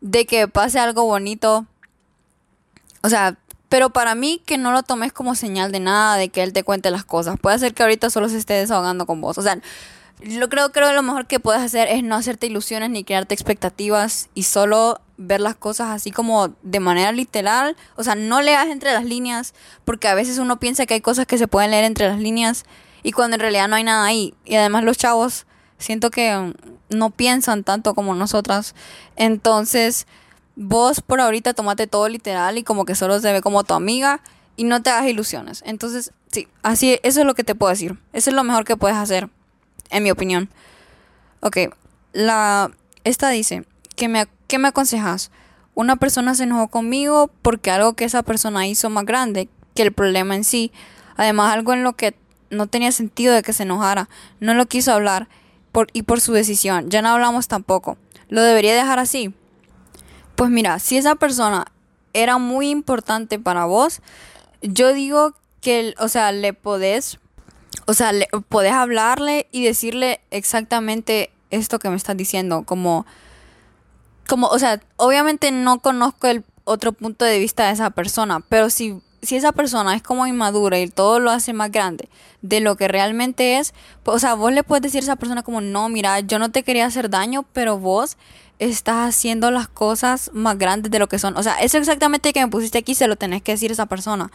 de 0.00 0.26
que 0.26 0.48
pase 0.48 0.78
algo 0.78 1.04
bonito. 1.04 1.66
O 3.02 3.08
sea, 3.08 3.36
pero 3.68 3.90
para 3.90 4.14
mí 4.14 4.42
que 4.44 4.58
no 4.58 4.72
lo 4.72 4.82
tomes 4.82 5.12
como 5.12 5.34
señal 5.34 5.70
de 5.72 5.80
nada, 5.80 6.16
de 6.16 6.28
que 6.28 6.42
él 6.42 6.52
te 6.52 6.64
cuente 6.64 6.90
las 6.90 7.04
cosas. 7.04 7.38
Puede 7.40 7.58
ser 7.58 7.72
que 7.72 7.82
ahorita 7.82 8.10
solo 8.10 8.28
se 8.28 8.36
esté 8.36 8.54
desahogando 8.54 9.06
con 9.06 9.20
vos. 9.20 9.38
O 9.38 9.42
sea, 9.42 9.60
Yo 10.22 10.48
creo, 10.50 10.72
creo 10.72 10.88
que 10.88 10.94
lo 10.94 11.02
mejor 11.02 11.26
que 11.26 11.40
puedes 11.40 11.62
hacer 11.62 11.88
es 11.88 12.02
no 12.02 12.16
hacerte 12.16 12.46
ilusiones 12.46 12.90
ni 12.90 13.04
crearte 13.04 13.32
expectativas 13.34 14.28
y 14.34 14.42
solo 14.42 15.00
ver 15.16 15.40
las 15.40 15.54
cosas 15.54 15.88
así 15.90 16.10
como 16.10 16.48
de 16.62 16.80
manera 16.80 17.12
literal. 17.12 17.76
O 17.96 18.02
sea, 18.02 18.16
no 18.16 18.42
leas 18.42 18.68
entre 18.68 18.92
las 18.92 19.04
líneas, 19.04 19.54
porque 19.84 20.08
a 20.08 20.14
veces 20.14 20.38
uno 20.38 20.58
piensa 20.58 20.84
que 20.84 20.94
hay 20.94 21.00
cosas 21.00 21.26
que 21.26 21.38
se 21.38 21.46
pueden 21.48 21.70
leer 21.70 21.84
entre 21.84 22.08
las 22.08 22.18
líneas 22.18 22.64
y 23.02 23.12
cuando 23.12 23.36
en 23.36 23.40
realidad 23.40 23.68
no 23.68 23.76
hay 23.76 23.84
nada 23.84 24.04
ahí. 24.04 24.34
Y 24.44 24.56
además 24.56 24.84
los 24.84 24.98
chavos 24.98 25.46
siento 25.80 26.10
que 26.10 26.54
no 26.90 27.10
piensan 27.10 27.64
tanto 27.64 27.94
como 27.94 28.14
nosotras. 28.14 28.74
Entonces, 29.16 30.06
vos 30.54 31.00
por 31.00 31.20
ahorita 31.20 31.54
tomate 31.54 31.86
todo 31.86 32.08
literal 32.08 32.58
y 32.58 32.62
como 32.62 32.84
que 32.84 32.94
solo 32.94 33.18
se 33.18 33.32
ve 33.32 33.40
como 33.40 33.64
tu 33.64 33.74
amiga 33.74 34.20
y 34.56 34.64
no 34.64 34.82
te 34.82 34.90
hagas 34.90 35.08
ilusiones. 35.08 35.62
Entonces, 35.66 36.12
sí, 36.30 36.46
así, 36.62 37.00
eso 37.02 37.20
es 37.20 37.26
lo 37.26 37.34
que 37.34 37.44
te 37.44 37.54
puedo 37.54 37.70
decir. 37.70 37.98
Eso 38.12 38.30
es 38.30 38.36
lo 38.36 38.44
mejor 38.44 38.64
que 38.64 38.76
puedes 38.76 38.96
hacer, 38.96 39.28
en 39.90 40.02
mi 40.02 40.10
opinión. 40.10 40.50
Ok, 41.40 41.56
la, 42.12 42.70
esta 43.04 43.30
dice, 43.30 43.64
¿qué 43.96 44.08
me, 44.08 44.28
¿qué 44.46 44.58
me 44.58 44.68
aconsejas? 44.68 45.30
Una 45.74 45.96
persona 45.96 46.34
se 46.34 46.42
enojó 46.42 46.68
conmigo 46.68 47.30
porque 47.40 47.70
algo 47.70 47.94
que 47.94 48.04
esa 48.04 48.22
persona 48.22 48.66
hizo 48.66 48.90
más 48.90 49.06
grande 49.06 49.48
que 49.74 49.82
el 49.82 49.92
problema 49.92 50.34
en 50.34 50.44
sí. 50.44 50.72
Además, 51.16 51.54
algo 51.54 51.72
en 51.72 51.84
lo 51.84 51.94
que 51.94 52.14
no 52.50 52.66
tenía 52.66 52.92
sentido 52.92 53.32
de 53.32 53.42
que 53.42 53.52
se 53.52 53.62
enojara. 53.62 54.08
No 54.40 54.52
lo 54.52 54.66
quiso 54.66 54.92
hablar 54.92 55.28
y 55.92 56.02
por 56.02 56.20
su 56.20 56.32
decisión. 56.32 56.90
Ya 56.90 57.02
no 57.02 57.08
hablamos 57.08 57.48
tampoco. 57.48 57.96
¿Lo 58.28 58.42
debería 58.42 58.74
dejar 58.74 58.98
así? 58.98 59.34
Pues 60.36 60.50
mira, 60.50 60.78
si 60.78 60.96
esa 60.96 61.16
persona 61.16 61.66
era 62.12 62.38
muy 62.38 62.70
importante 62.70 63.38
para 63.38 63.64
vos, 63.66 64.00
yo 64.62 64.92
digo 64.92 65.34
que, 65.60 65.94
o 65.98 66.08
sea, 66.08 66.32
le 66.32 66.52
podés, 66.52 67.18
o 67.86 67.94
sea, 67.94 68.12
le, 68.12 68.28
podés 68.48 68.72
hablarle 68.72 69.48
y 69.52 69.64
decirle 69.64 70.20
exactamente 70.30 71.30
esto 71.50 71.78
que 71.78 71.90
me 71.90 71.96
estás 71.96 72.16
diciendo, 72.16 72.62
como, 72.64 73.06
como, 74.28 74.46
o 74.48 74.58
sea, 74.58 74.80
obviamente 74.96 75.50
no 75.50 75.80
conozco 75.80 76.28
el 76.28 76.44
otro 76.64 76.92
punto 76.92 77.24
de 77.24 77.38
vista 77.38 77.66
de 77.66 77.72
esa 77.72 77.90
persona, 77.90 78.40
pero 78.48 78.70
si 78.70 79.00
si 79.22 79.36
esa 79.36 79.52
persona 79.52 79.94
es 79.94 80.02
como 80.02 80.26
inmadura 80.26 80.78
y 80.78 80.88
todo 80.88 81.20
lo 81.20 81.30
hace 81.30 81.52
más 81.52 81.70
grande 81.70 82.08
de 82.42 82.60
lo 82.60 82.76
que 82.76 82.88
realmente 82.88 83.58
es, 83.58 83.74
pues, 84.02 84.16
o 84.16 84.18
sea, 84.18 84.34
vos 84.34 84.52
le 84.52 84.62
puedes 84.62 84.82
decir 84.82 85.00
a 85.00 85.04
esa 85.04 85.16
persona 85.16 85.42
como, 85.42 85.60
no, 85.60 85.88
mira, 85.88 86.20
yo 86.20 86.38
no 86.38 86.50
te 86.50 86.62
quería 86.62 86.86
hacer 86.86 87.10
daño, 87.10 87.44
pero 87.52 87.78
vos 87.78 88.16
estás 88.58 89.08
haciendo 89.08 89.50
las 89.50 89.68
cosas 89.68 90.30
más 90.34 90.58
grandes 90.58 90.90
de 90.90 90.98
lo 90.98 91.08
que 91.08 91.18
son. 91.18 91.36
O 91.36 91.42
sea, 91.42 91.54
eso 91.60 91.78
exactamente 91.78 92.32
que 92.32 92.44
me 92.44 92.50
pusiste 92.50 92.78
aquí 92.78 92.94
se 92.94 93.08
lo 93.08 93.16
tenés 93.16 93.42
que 93.42 93.52
decir 93.52 93.70
a 93.70 93.74
esa 93.74 93.86
persona. 93.86 94.30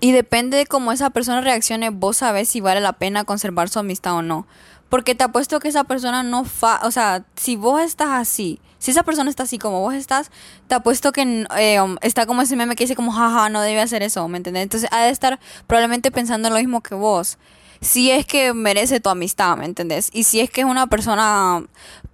Y 0.00 0.12
depende 0.12 0.56
de 0.56 0.66
cómo 0.66 0.92
esa 0.92 1.10
persona 1.10 1.40
reaccione, 1.40 1.90
vos 1.90 2.18
sabés 2.18 2.48
si 2.48 2.60
vale 2.60 2.80
la 2.80 2.92
pena 2.94 3.24
conservar 3.24 3.68
su 3.68 3.78
amistad 3.78 4.14
o 4.14 4.22
no. 4.22 4.46
Porque 4.88 5.14
te 5.14 5.24
apuesto 5.24 5.60
que 5.60 5.68
esa 5.68 5.84
persona 5.84 6.22
no 6.22 6.44
fa... 6.44 6.80
O 6.82 6.90
sea, 6.90 7.24
si 7.36 7.56
vos 7.56 7.80
estás 7.80 8.08
así, 8.10 8.60
si 8.82 8.90
esa 8.90 9.04
persona 9.04 9.30
está 9.30 9.44
así 9.44 9.58
como 9.58 9.80
vos 9.80 9.94
estás, 9.94 10.32
te 10.66 10.74
apuesto 10.74 11.12
que 11.12 11.46
eh, 11.56 11.80
um, 11.80 11.98
está 12.02 12.26
como 12.26 12.42
ese 12.42 12.56
meme 12.56 12.74
que 12.74 12.82
dice 12.82 12.96
como, 12.96 13.12
jaja, 13.12 13.48
no 13.48 13.60
debe 13.60 13.80
hacer 13.80 14.02
eso, 14.02 14.26
¿me 14.26 14.38
entiendes? 14.38 14.64
Entonces 14.64 14.90
ha 14.90 15.02
de 15.02 15.10
estar 15.10 15.38
probablemente 15.68 16.10
pensando 16.10 16.50
lo 16.50 16.56
mismo 16.56 16.80
que 16.80 16.96
vos. 16.96 17.38
Si 17.80 18.10
es 18.10 18.26
que 18.26 18.52
merece 18.52 18.98
tu 18.98 19.08
amistad, 19.08 19.56
¿me 19.56 19.66
entendés? 19.66 20.10
Y 20.12 20.24
si 20.24 20.40
es 20.40 20.50
que 20.50 20.62
es 20.62 20.66
una 20.66 20.88
persona, 20.88 21.62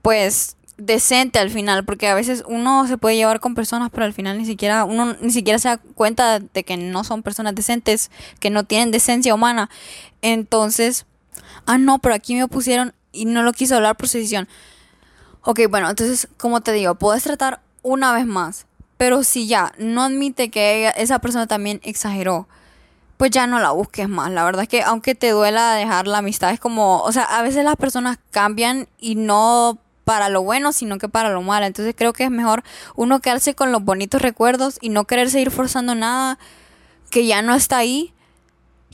pues, 0.03 0.57
decente 0.77 1.39
al 1.39 1.49
final, 1.49 1.87
porque 1.87 2.07
a 2.07 2.15
veces 2.15 2.45
uno 2.47 2.87
se 2.87 2.99
puede 2.99 3.17
llevar 3.17 3.41
con 3.41 3.55
personas, 3.55 3.89
pero 3.91 4.05
al 4.05 4.13
final 4.13 4.37
ni 4.37 4.45
siquiera, 4.45 4.85
uno 4.85 5.17
ni 5.23 5.31
siquiera 5.31 5.59
se 5.59 5.69
da 5.69 5.79
cuenta 5.79 6.39
de 6.39 6.65
que 6.65 6.77
no 6.77 7.03
son 7.03 7.23
personas 7.23 7.55
decentes, 7.55 8.11
que 8.41 8.51
no 8.51 8.65
tienen 8.65 8.91
decencia 8.91 9.35
humana. 9.35 9.71
Entonces, 10.21 11.07
ah, 11.65 11.79
no, 11.79 11.99
pero 11.99 12.15
aquí 12.15 12.35
me 12.35 12.47
pusieron 12.47 12.93
y 13.11 13.25
no 13.25 13.43
lo 13.43 13.55
quiso 13.55 13.75
hablar 13.75 13.97
por 13.97 14.07
su 14.07 14.19
decisión. 14.19 14.49
Ok, 15.51 15.61
bueno, 15.71 15.89
entonces, 15.89 16.29
como 16.37 16.61
te 16.61 16.73
digo, 16.73 16.97
puedes 16.97 17.23
tratar 17.23 17.63
una 17.81 18.13
vez 18.13 18.27
más, 18.27 18.67
pero 18.99 19.25
si 19.25 19.47
ya 19.47 19.73
no 19.79 20.03
admite 20.03 20.51
que 20.51 20.93
esa 20.95 21.21
persona 21.21 21.47
también 21.47 21.81
exageró, 21.85 22.47
pues 23.17 23.31
ya 23.31 23.47
no 23.47 23.59
la 23.59 23.71
busques 23.71 24.11
más. 24.11 24.31
La 24.31 24.45
verdad 24.45 24.65
es 24.65 24.69
que 24.69 24.83
aunque 24.83 25.15
te 25.15 25.31
duela 25.31 25.73
dejar 25.73 26.07
la 26.07 26.19
amistad, 26.19 26.51
es 26.51 26.61
como, 26.61 27.01
o 27.01 27.13
sea, 27.13 27.23
a 27.23 27.41
veces 27.41 27.65
las 27.65 27.77
personas 27.77 28.19
cambian 28.31 28.89
y 28.99 29.15
no 29.15 29.79
para 30.05 30.29
lo 30.29 30.43
bueno, 30.43 30.75
sino 30.75 30.99
que 30.99 31.09
para 31.09 31.31
lo 31.31 31.41
malo. 31.41 31.65
Entonces 31.65 31.95
creo 31.97 32.13
que 32.13 32.25
es 32.25 32.31
mejor 32.31 32.63
uno 32.95 33.21
quedarse 33.21 33.55
con 33.55 33.73
los 33.73 33.83
bonitos 33.83 34.21
recuerdos 34.21 34.77
y 34.83 34.91
no 34.91 35.07
querer 35.07 35.31
seguir 35.31 35.51
forzando 35.51 35.95
nada 35.95 36.39
que 37.09 37.27
ya 37.27 37.41
no 37.41 37.55
está 37.55 37.79
ahí 37.79 38.13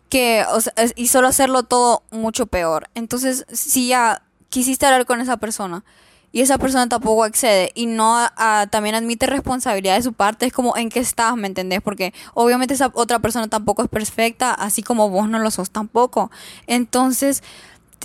que, 0.09 0.45
o 0.53 0.61
sea, 0.61 0.73
y 0.95 1.09
solo 1.09 1.27
hacerlo 1.27 1.65
todo 1.65 2.05
mucho 2.13 2.47
peor. 2.47 2.91
Entonces, 2.95 3.45
si 3.53 3.89
ya 3.89 4.23
quisiste 4.51 4.87
hablar 4.87 5.05
con 5.05 5.21
esa 5.21 5.39
persona 5.39 5.83
y 6.35 6.41
esa 6.41 6.59
persona 6.59 6.89
tampoco 6.89 7.23
accede 7.23 7.71
y 7.77 7.87
no 7.87 8.19
también 8.71 8.97
admite 8.97 9.27
responsabilidad 9.27 9.95
de 9.95 10.03
su 10.03 10.15
parte, 10.15 10.47
es 10.47 10.53
como 10.53 10.77
en 10.77 10.89
qué 10.91 10.99
estás, 10.99 11.37
¿me 11.37 11.47
entendés? 11.47 11.81
Porque 11.81 12.13
obviamente 12.35 12.75
esa 12.75 12.91
otra 12.93 13.21
persona 13.21 13.47
tampoco 13.47 13.85
es 13.85 13.89
perfecta, 13.89 14.53
así 14.53 14.83
como 14.83 15.09
vos 15.11 15.29
no 15.29 15.39
lo 15.39 15.53
sos 15.53 15.71
tampoco. 15.71 16.33
Entonces, 16.67 17.45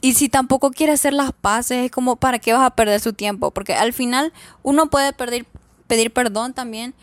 y 0.01 0.13
si 0.13 0.29
tampoco 0.29 0.69
quiere 0.69 0.93
hacer 0.93 1.13
las 1.13 1.31
paces, 1.31 1.85
es 1.85 1.91
como, 1.91 2.17
¿para 2.17 2.37
qué 2.37 2.53
vas 2.53 2.61
a 2.61 2.75
perder 2.75 2.99
su 2.99 3.13
tiempo? 3.13 3.49
Porque 3.49 3.73
al 3.73 3.93
final 3.93 4.31
uno 4.61 4.91
puede 4.91 5.11
pedir, 5.11 5.47
pedir 5.87 6.13
perdón 6.13 6.53
también 6.53 6.93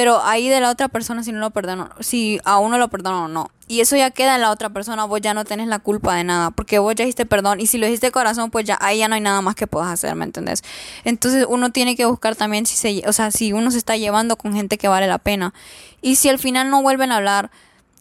pero 0.00 0.22
ahí 0.24 0.48
de 0.48 0.60
la 0.60 0.70
otra 0.70 0.88
persona 0.88 1.22
si 1.22 1.30
no 1.30 1.40
lo 1.40 1.50
perdono, 1.50 1.90
si 2.00 2.40
a 2.46 2.58
uno 2.58 2.78
lo 2.78 2.88
perdono 2.88 3.26
o 3.26 3.28
no. 3.28 3.50
Y 3.68 3.82
eso 3.82 3.96
ya 3.96 4.10
queda 4.10 4.36
en 4.36 4.40
la 4.40 4.50
otra 4.50 4.70
persona, 4.70 5.04
vos 5.04 5.20
ya 5.20 5.34
no 5.34 5.44
tenés 5.44 5.68
la 5.68 5.78
culpa 5.78 6.14
de 6.14 6.24
nada, 6.24 6.52
porque 6.52 6.78
vos 6.78 6.94
ya 6.94 7.04
hiciste 7.04 7.26
perdón 7.26 7.60
y 7.60 7.66
si 7.66 7.76
lo 7.76 7.86
hiciste 7.86 8.10
corazón, 8.10 8.50
pues 8.50 8.64
ya 8.64 8.78
ahí 8.80 9.00
ya 9.00 9.08
no 9.08 9.16
hay 9.16 9.20
nada 9.20 9.42
más 9.42 9.56
que 9.56 9.66
puedas 9.66 9.90
hacer, 9.90 10.14
¿me 10.14 10.24
entendés? 10.24 10.64
Entonces 11.04 11.44
uno 11.46 11.68
tiene 11.68 11.96
que 11.96 12.06
buscar 12.06 12.34
también 12.34 12.64
si 12.64 12.78
se, 12.78 13.06
o 13.06 13.12
sea, 13.12 13.30
si 13.30 13.52
uno 13.52 13.70
se 13.70 13.76
está 13.76 13.94
llevando 13.98 14.36
con 14.36 14.54
gente 14.54 14.78
que 14.78 14.88
vale 14.88 15.06
la 15.06 15.18
pena. 15.18 15.52
Y 16.00 16.16
si 16.16 16.30
al 16.30 16.38
final 16.38 16.70
no 16.70 16.80
vuelven 16.80 17.12
a 17.12 17.16
hablar, 17.16 17.50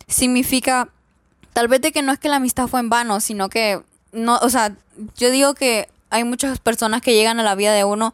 significa 0.07 0.87
tal 1.51 1.67
vez 1.67 1.81
de 1.81 1.91
que 1.91 2.01
no 2.01 2.13
es 2.13 2.19
que 2.19 2.29
la 2.29 2.37
amistad 2.37 2.67
fue 2.67 2.79
en 2.79 2.87
vano, 2.87 3.19
sino 3.19 3.49
que 3.49 3.81
no, 4.13 4.37
o 4.37 4.49
sea, 4.49 4.73
yo 5.17 5.31
digo 5.31 5.53
que 5.53 5.89
hay 6.11 6.23
muchas 6.23 6.59
personas 6.59 7.01
que 7.01 7.13
llegan 7.13 7.41
a 7.41 7.43
la 7.43 7.55
vida 7.55 7.73
de 7.73 7.83
uno 7.83 8.13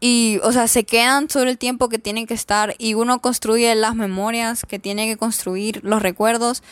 y, 0.00 0.40
o 0.42 0.50
sea, 0.52 0.66
se 0.66 0.84
quedan 0.84 1.28
sobre 1.28 1.50
el 1.50 1.58
tiempo 1.58 1.90
que 1.90 1.98
tienen 1.98 2.26
que 2.26 2.34
estar 2.34 2.74
y 2.78 2.94
uno 2.94 3.20
construye 3.20 3.74
las 3.74 3.94
memorias 3.94 4.64
que 4.64 4.78
tiene 4.78 5.06
que 5.06 5.18
construir, 5.18 5.80
los 5.84 6.00
recuerdos. 6.00 6.62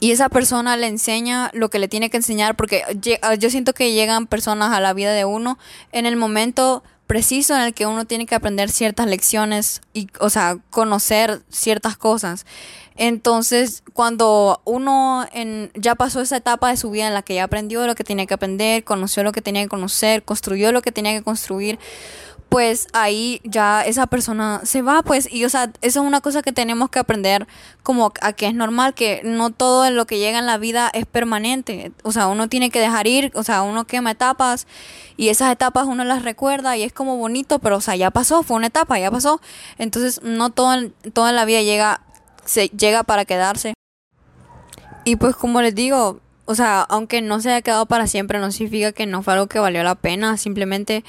Y 0.00 0.10
esa 0.10 0.28
persona 0.28 0.76
le 0.76 0.88
enseña 0.88 1.50
lo 1.54 1.70
que 1.70 1.78
le 1.78 1.86
tiene 1.86 2.10
que 2.10 2.16
enseñar 2.16 2.56
porque 2.56 2.82
ah, 3.22 3.34
yo 3.34 3.50
siento 3.50 3.72
que 3.72 3.92
llegan 3.92 4.26
personas 4.26 4.72
a 4.72 4.80
la 4.80 4.92
vida 4.92 5.12
de 5.12 5.24
uno 5.24 5.58
en 5.92 6.06
el 6.06 6.16
momento 6.16 6.82
preciso 7.06 7.54
en 7.54 7.62
el 7.62 7.74
que 7.74 7.86
uno 7.86 8.04
tiene 8.04 8.26
que 8.26 8.34
aprender 8.34 8.70
ciertas 8.70 9.06
lecciones 9.06 9.80
y, 9.92 10.08
o 10.20 10.30
sea, 10.30 10.58
conocer 10.70 11.42
ciertas 11.50 11.96
cosas. 11.96 12.46
Entonces, 12.96 13.82
cuando 13.92 14.60
uno 14.64 15.26
en, 15.32 15.70
ya 15.74 15.94
pasó 15.94 16.20
esa 16.20 16.36
etapa 16.36 16.68
de 16.70 16.76
su 16.76 16.90
vida 16.90 17.06
en 17.06 17.14
la 17.14 17.22
que 17.22 17.34
ya 17.34 17.44
aprendió 17.44 17.86
lo 17.86 17.94
que 17.94 18.04
tenía 18.04 18.26
que 18.26 18.34
aprender, 18.34 18.84
conoció 18.84 19.22
lo 19.22 19.32
que 19.32 19.42
tenía 19.42 19.62
que 19.62 19.68
conocer, 19.68 20.22
construyó 20.22 20.72
lo 20.72 20.82
que 20.82 20.92
tenía 20.92 21.12
que 21.12 21.22
construir, 21.22 21.78
pues 22.52 22.86
ahí 22.92 23.40
ya 23.44 23.82
esa 23.82 24.06
persona 24.06 24.60
se 24.62 24.82
va, 24.82 25.02
pues, 25.02 25.26
y 25.32 25.46
o 25.46 25.48
sea, 25.48 25.72
eso 25.80 26.00
es 26.02 26.06
una 26.06 26.20
cosa 26.20 26.42
que 26.42 26.52
tenemos 26.52 26.90
que 26.90 26.98
aprender 26.98 27.46
como 27.82 28.12
a 28.20 28.34
que 28.34 28.46
es 28.46 28.54
normal, 28.54 28.92
que 28.92 29.22
no 29.24 29.48
todo 29.48 29.88
lo 29.90 30.06
que 30.06 30.18
llega 30.18 30.38
en 30.38 30.44
la 30.44 30.58
vida 30.58 30.90
es 30.92 31.06
permanente, 31.06 31.92
o 32.02 32.12
sea, 32.12 32.26
uno 32.26 32.50
tiene 32.50 32.68
que 32.68 32.78
dejar 32.78 33.06
ir, 33.06 33.32
o 33.34 33.42
sea, 33.42 33.62
uno 33.62 33.86
quema 33.86 34.10
etapas 34.10 34.66
y 35.16 35.30
esas 35.30 35.50
etapas 35.50 35.86
uno 35.86 36.04
las 36.04 36.24
recuerda 36.24 36.76
y 36.76 36.82
es 36.82 36.92
como 36.92 37.16
bonito, 37.16 37.58
pero 37.58 37.78
o 37.78 37.80
sea, 37.80 37.96
ya 37.96 38.10
pasó, 38.10 38.42
fue 38.42 38.58
una 38.58 38.66
etapa, 38.66 38.98
ya 38.98 39.10
pasó, 39.10 39.40
entonces 39.78 40.20
no 40.22 40.50
todo, 40.50 40.90
toda 41.14 41.32
la 41.32 41.46
vida 41.46 41.62
llega 41.62 42.02
se 42.44 42.68
llega 42.68 43.02
para 43.02 43.24
quedarse. 43.24 43.72
Y 45.04 45.16
pues 45.16 45.34
como 45.36 45.62
les 45.62 45.74
digo, 45.74 46.20
o 46.44 46.54
sea, 46.54 46.82
aunque 46.82 47.22
no 47.22 47.40
se 47.40 47.50
haya 47.50 47.62
quedado 47.62 47.86
para 47.86 48.06
siempre, 48.06 48.38
no 48.40 48.52
significa 48.52 48.92
que 48.92 49.06
no 49.06 49.22
fue 49.22 49.32
algo 49.32 49.46
que 49.46 49.58
valió 49.58 49.82
la 49.82 49.94
pena, 49.94 50.36
simplemente 50.36 51.02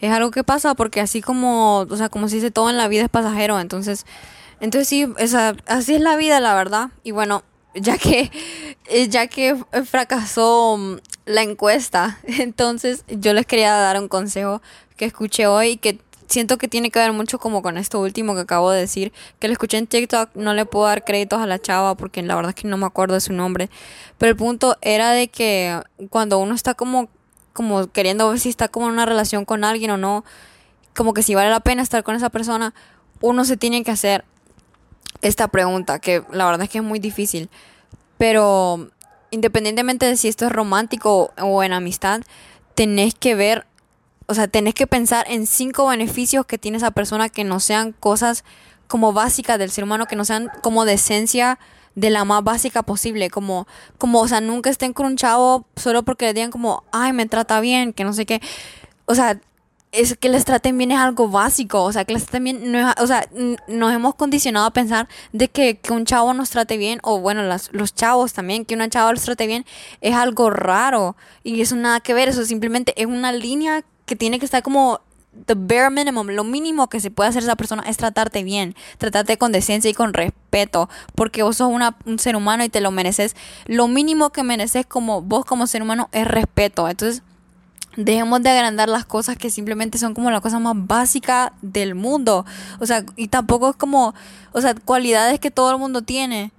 es 0.00 0.12
algo 0.12 0.30
que 0.30 0.44
pasa 0.44 0.74
porque 0.74 1.00
así 1.00 1.20
como, 1.20 1.80
o 1.80 1.96
sea, 1.96 2.08
como 2.08 2.28
se 2.28 2.36
dice, 2.36 2.50
todo 2.50 2.70
en 2.70 2.76
la 2.76 2.88
vida 2.88 3.02
es 3.02 3.08
pasajero, 3.08 3.58
entonces, 3.60 4.06
entonces 4.60 4.88
sí, 4.88 5.06
esa, 5.18 5.56
así 5.66 5.94
es 5.94 6.00
la 6.00 6.16
vida, 6.16 6.40
la 6.40 6.54
verdad. 6.54 6.90
Y 7.02 7.10
bueno, 7.10 7.42
ya 7.74 7.98
que, 7.98 8.30
ya 9.08 9.26
que 9.26 9.56
fracasó 9.84 10.76
mm, 10.78 10.96
la 11.26 11.42
encuesta, 11.42 12.18
entonces 12.26 13.04
yo 13.08 13.32
les 13.32 13.46
quería 13.46 13.72
dar 13.72 14.00
un 14.00 14.08
consejo 14.08 14.62
que 14.96 15.04
escuché 15.04 15.46
hoy 15.46 15.76
que 15.76 16.00
siento 16.28 16.58
que 16.58 16.68
tiene 16.68 16.90
que 16.90 16.98
ver 16.98 17.12
mucho 17.12 17.38
como 17.38 17.62
con 17.62 17.78
esto 17.78 18.00
último 18.00 18.34
que 18.34 18.42
acabo 18.42 18.70
de 18.70 18.80
decir, 18.80 19.12
que 19.38 19.48
lo 19.48 19.52
escuché 19.52 19.78
en 19.78 19.86
TikTok, 19.86 20.30
no 20.34 20.54
le 20.54 20.66
puedo 20.66 20.86
dar 20.86 21.04
créditos 21.04 21.40
a 21.40 21.46
la 21.46 21.58
chava 21.58 21.94
porque 21.94 22.22
la 22.22 22.36
verdad 22.36 22.50
es 22.50 22.54
que 22.54 22.68
no 22.68 22.76
me 22.76 22.86
acuerdo 22.86 23.14
de 23.14 23.20
su 23.20 23.32
nombre, 23.32 23.70
pero 24.18 24.30
el 24.30 24.36
punto 24.36 24.76
era 24.82 25.10
de 25.12 25.28
que 25.28 25.80
cuando 26.10 26.38
uno 26.38 26.54
está 26.54 26.74
como 26.74 27.08
como 27.58 27.88
queriendo 27.88 28.30
ver 28.30 28.38
si 28.38 28.50
está 28.50 28.68
como 28.68 28.86
en 28.86 28.92
una 28.92 29.04
relación 29.04 29.44
con 29.44 29.64
alguien 29.64 29.90
o 29.90 29.96
no, 29.96 30.24
como 30.94 31.12
que 31.12 31.24
si 31.24 31.34
vale 31.34 31.50
la 31.50 31.58
pena 31.58 31.82
estar 31.82 32.04
con 32.04 32.14
esa 32.14 32.30
persona, 32.30 32.72
uno 33.20 33.44
se 33.44 33.56
tiene 33.56 33.82
que 33.82 33.90
hacer 33.90 34.24
esta 35.22 35.48
pregunta, 35.48 35.98
que 35.98 36.22
la 36.30 36.46
verdad 36.46 36.62
es 36.62 36.70
que 36.70 36.78
es 36.78 36.84
muy 36.84 37.00
difícil, 37.00 37.50
pero 38.16 38.92
independientemente 39.32 40.06
de 40.06 40.16
si 40.16 40.28
esto 40.28 40.46
es 40.46 40.52
romántico 40.52 41.32
o 41.36 41.64
en 41.64 41.72
amistad, 41.72 42.20
tenés 42.76 43.16
que 43.16 43.34
ver, 43.34 43.66
o 44.26 44.34
sea, 44.34 44.46
tenés 44.46 44.74
que 44.74 44.86
pensar 44.86 45.26
en 45.28 45.48
cinco 45.48 45.88
beneficios 45.88 46.46
que 46.46 46.58
tiene 46.58 46.76
esa 46.76 46.92
persona 46.92 47.28
que 47.28 47.42
no 47.42 47.58
sean 47.58 47.90
cosas 47.90 48.44
como 48.86 49.12
básicas 49.12 49.58
del 49.58 49.72
ser 49.72 49.82
humano, 49.82 50.06
que 50.06 50.14
no 50.14 50.24
sean 50.24 50.48
como 50.62 50.84
de 50.84 50.92
esencia 50.92 51.58
de 51.98 52.10
la 52.10 52.24
más 52.24 52.44
básica 52.44 52.84
posible, 52.84 53.28
como, 53.28 53.66
como, 53.98 54.20
o 54.20 54.28
sea, 54.28 54.40
nunca 54.40 54.70
estén 54.70 54.92
con 54.92 55.06
un 55.06 55.16
chavo 55.16 55.66
solo 55.74 56.04
porque 56.04 56.26
le 56.26 56.34
digan 56.34 56.52
como, 56.52 56.84
ay, 56.92 57.12
me 57.12 57.26
trata 57.26 57.60
bien, 57.60 57.92
que 57.92 58.04
no 58.04 58.12
sé 58.12 58.24
qué. 58.24 58.40
O 59.06 59.16
sea, 59.16 59.40
es 59.90 60.16
que 60.16 60.28
les 60.28 60.44
traten 60.44 60.78
bien 60.78 60.92
es 60.92 60.98
algo 60.98 61.28
básico, 61.28 61.82
o 61.82 61.92
sea, 61.92 62.04
que 62.04 62.12
les 62.12 62.26
traten 62.26 62.44
bien, 62.44 62.70
no 62.70 62.94
o 63.00 63.06
sea, 63.06 63.28
nos 63.66 63.92
hemos 63.92 64.14
condicionado 64.14 64.66
a 64.66 64.70
pensar 64.72 65.08
de 65.32 65.48
que, 65.48 65.78
que 65.78 65.92
un 65.92 66.04
chavo 66.04 66.34
nos 66.34 66.50
trate 66.50 66.76
bien, 66.76 67.00
o 67.02 67.18
bueno, 67.18 67.42
las, 67.42 67.70
los 67.72 67.94
chavos 67.94 68.32
también, 68.32 68.64
que 68.64 68.74
una 68.74 68.88
chava 68.88 69.10
los 69.12 69.22
trate 69.22 69.48
bien, 69.48 69.64
es 70.00 70.14
algo 70.14 70.50
raro, 70.50 71.16
y 71.42 71.62
eso 71.62 71.74
nada 71.74 71.98
que 72.00 72.14
ver, 72.14 72.28
eso 72.28 72.44
simplemente 72.44 72.92
es 73.00 73.06
una 73.06 73.32
línea 73.32 73.82
que 74.06 74.14
tiene 74.14 74.38
que 74.38 74.44
estar 74.44 74.62
como 74.62 75.00
the 75.46 75.54
bare 75.54 75.90
minimum, 75.90 76.28
lo 76.28 76.44
mínimo 76.44 76.88
que 76.88 77.00
se 77.00 77.10
puede 77.10 77.30
hacer 77.30 77.42
esa 77.42 77.56
persona 77.56 77.82
es 77.86 77.96
tratarte 77.96 78.42
bien, 78.42 78.74
tratarte 78.98 79.38
con 79.38 79.52
decencia 79.52 79.90
y 79.90 79.94
con 79.94 80.14
respeto, 80.14 80.88
porque 81.14 81.42
vos 81.42 81.56
sos 81.56 81.70
una, 81.70 81.96
un 82.06 82.18
ser 82.18 82.36
humano 82.36 82.64
y 82.64 82.68
te 82.68 82.80
lo 82.80 82.90
mereces. 82.90 83.36
Lo 83.66 83.88
mínimo 83.88 84.30
que 84.30 84.42
mereces 84.42 84.86
como 84.86 85.22
vos 85.22 85.44
como 85.44 85.66
ser 85.66 85.82
humano 85.82 86.08
es 86.12 86.26
respeto. 86.26 86.88
Entonces, 86.88 87.22
Dejemos 87.96 88.40
de 88.44 88.50
agrandar 88.50 88.88
las 88.88 89.04
cosas 89.04 89.36
que 89.36 89.50
simplemente 89.50 89.98
son 89.98 90.14
como 90.14 90.30
la 90.30 90.40
cosa 90.40 90.60
más 90.60 90.74
básica 90.76 91.52
del 91.62 91.96
mundo. 91.96 92.46
O 92.78 92.86
sea, 92.86 93.04
y 93.16 93.26
tampoco 93.26 93.70
es 93.70 93.76
como, 93.76 94.14
o 94.52 94.60
sea, 94.60 94.74
cualidades 94.74 95.40
que 95.40 95.50
todo 95.50 95.72
el 95.72 95.78
mundo 95.78 96.02
tiene, 96.02 96.52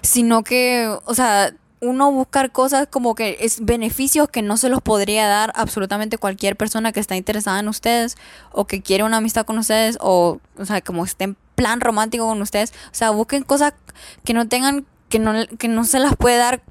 sino 0.00 0.42
que, 0.42 0.90
o 1.04 1.14
sea, 1.14 1.52
uno 1.80 2.10
buscar 2.10 2.52
cosas 2.52 2.88
como 2.88 3.14
que 3.14 3.38
es 3.40 3.64
beneficios 3.64 4.28
que 4.28 4.42
no 4.42 4.56
se 4.56 4.68
los 4.68 4.82
podría 4.82 5.28
dar 5.28 5.52
absolutamente 5.54 6.18
cualquier 6.18 6.56
persona 6.56 6.92
que 6.92 7.00
está 7.00 7.16
interesada 7.16 7.60
en 7.60 7.68
ustedes 7.68 8.16
o 8.52 8.66
que 8.66 8.82
quiere 8.82 9.04
una 9.04 9.18
amistad 9.18 9.46
con 9.46 9.58
ustedes 9.58 9.98
o, 10.00 10.40
o 10.58 10.64
sea, 10.64 10.80
como 10.80 11.04
esté 11.04 11.24
en 11.24 11.36
plan 11.54 11.80
romántico 11.80 12.26
con 12.26 12.40
ustedes. 12.40 12.72
O 12.86 12.94
sea, 12.94 13.10
busquen 13.10 13.42
cosas 13.42 13.74
que 14.24 14.34
no 14.34 14.48
tengan, 14.48 14.86
que 15.08 15.18
no, 15.18 15.32
que 15.58 15.68
no 15.68 15.84
se 15.84 15.98
las 15.98 16.16
puede 16.16 16.36
dar 16.36 16.62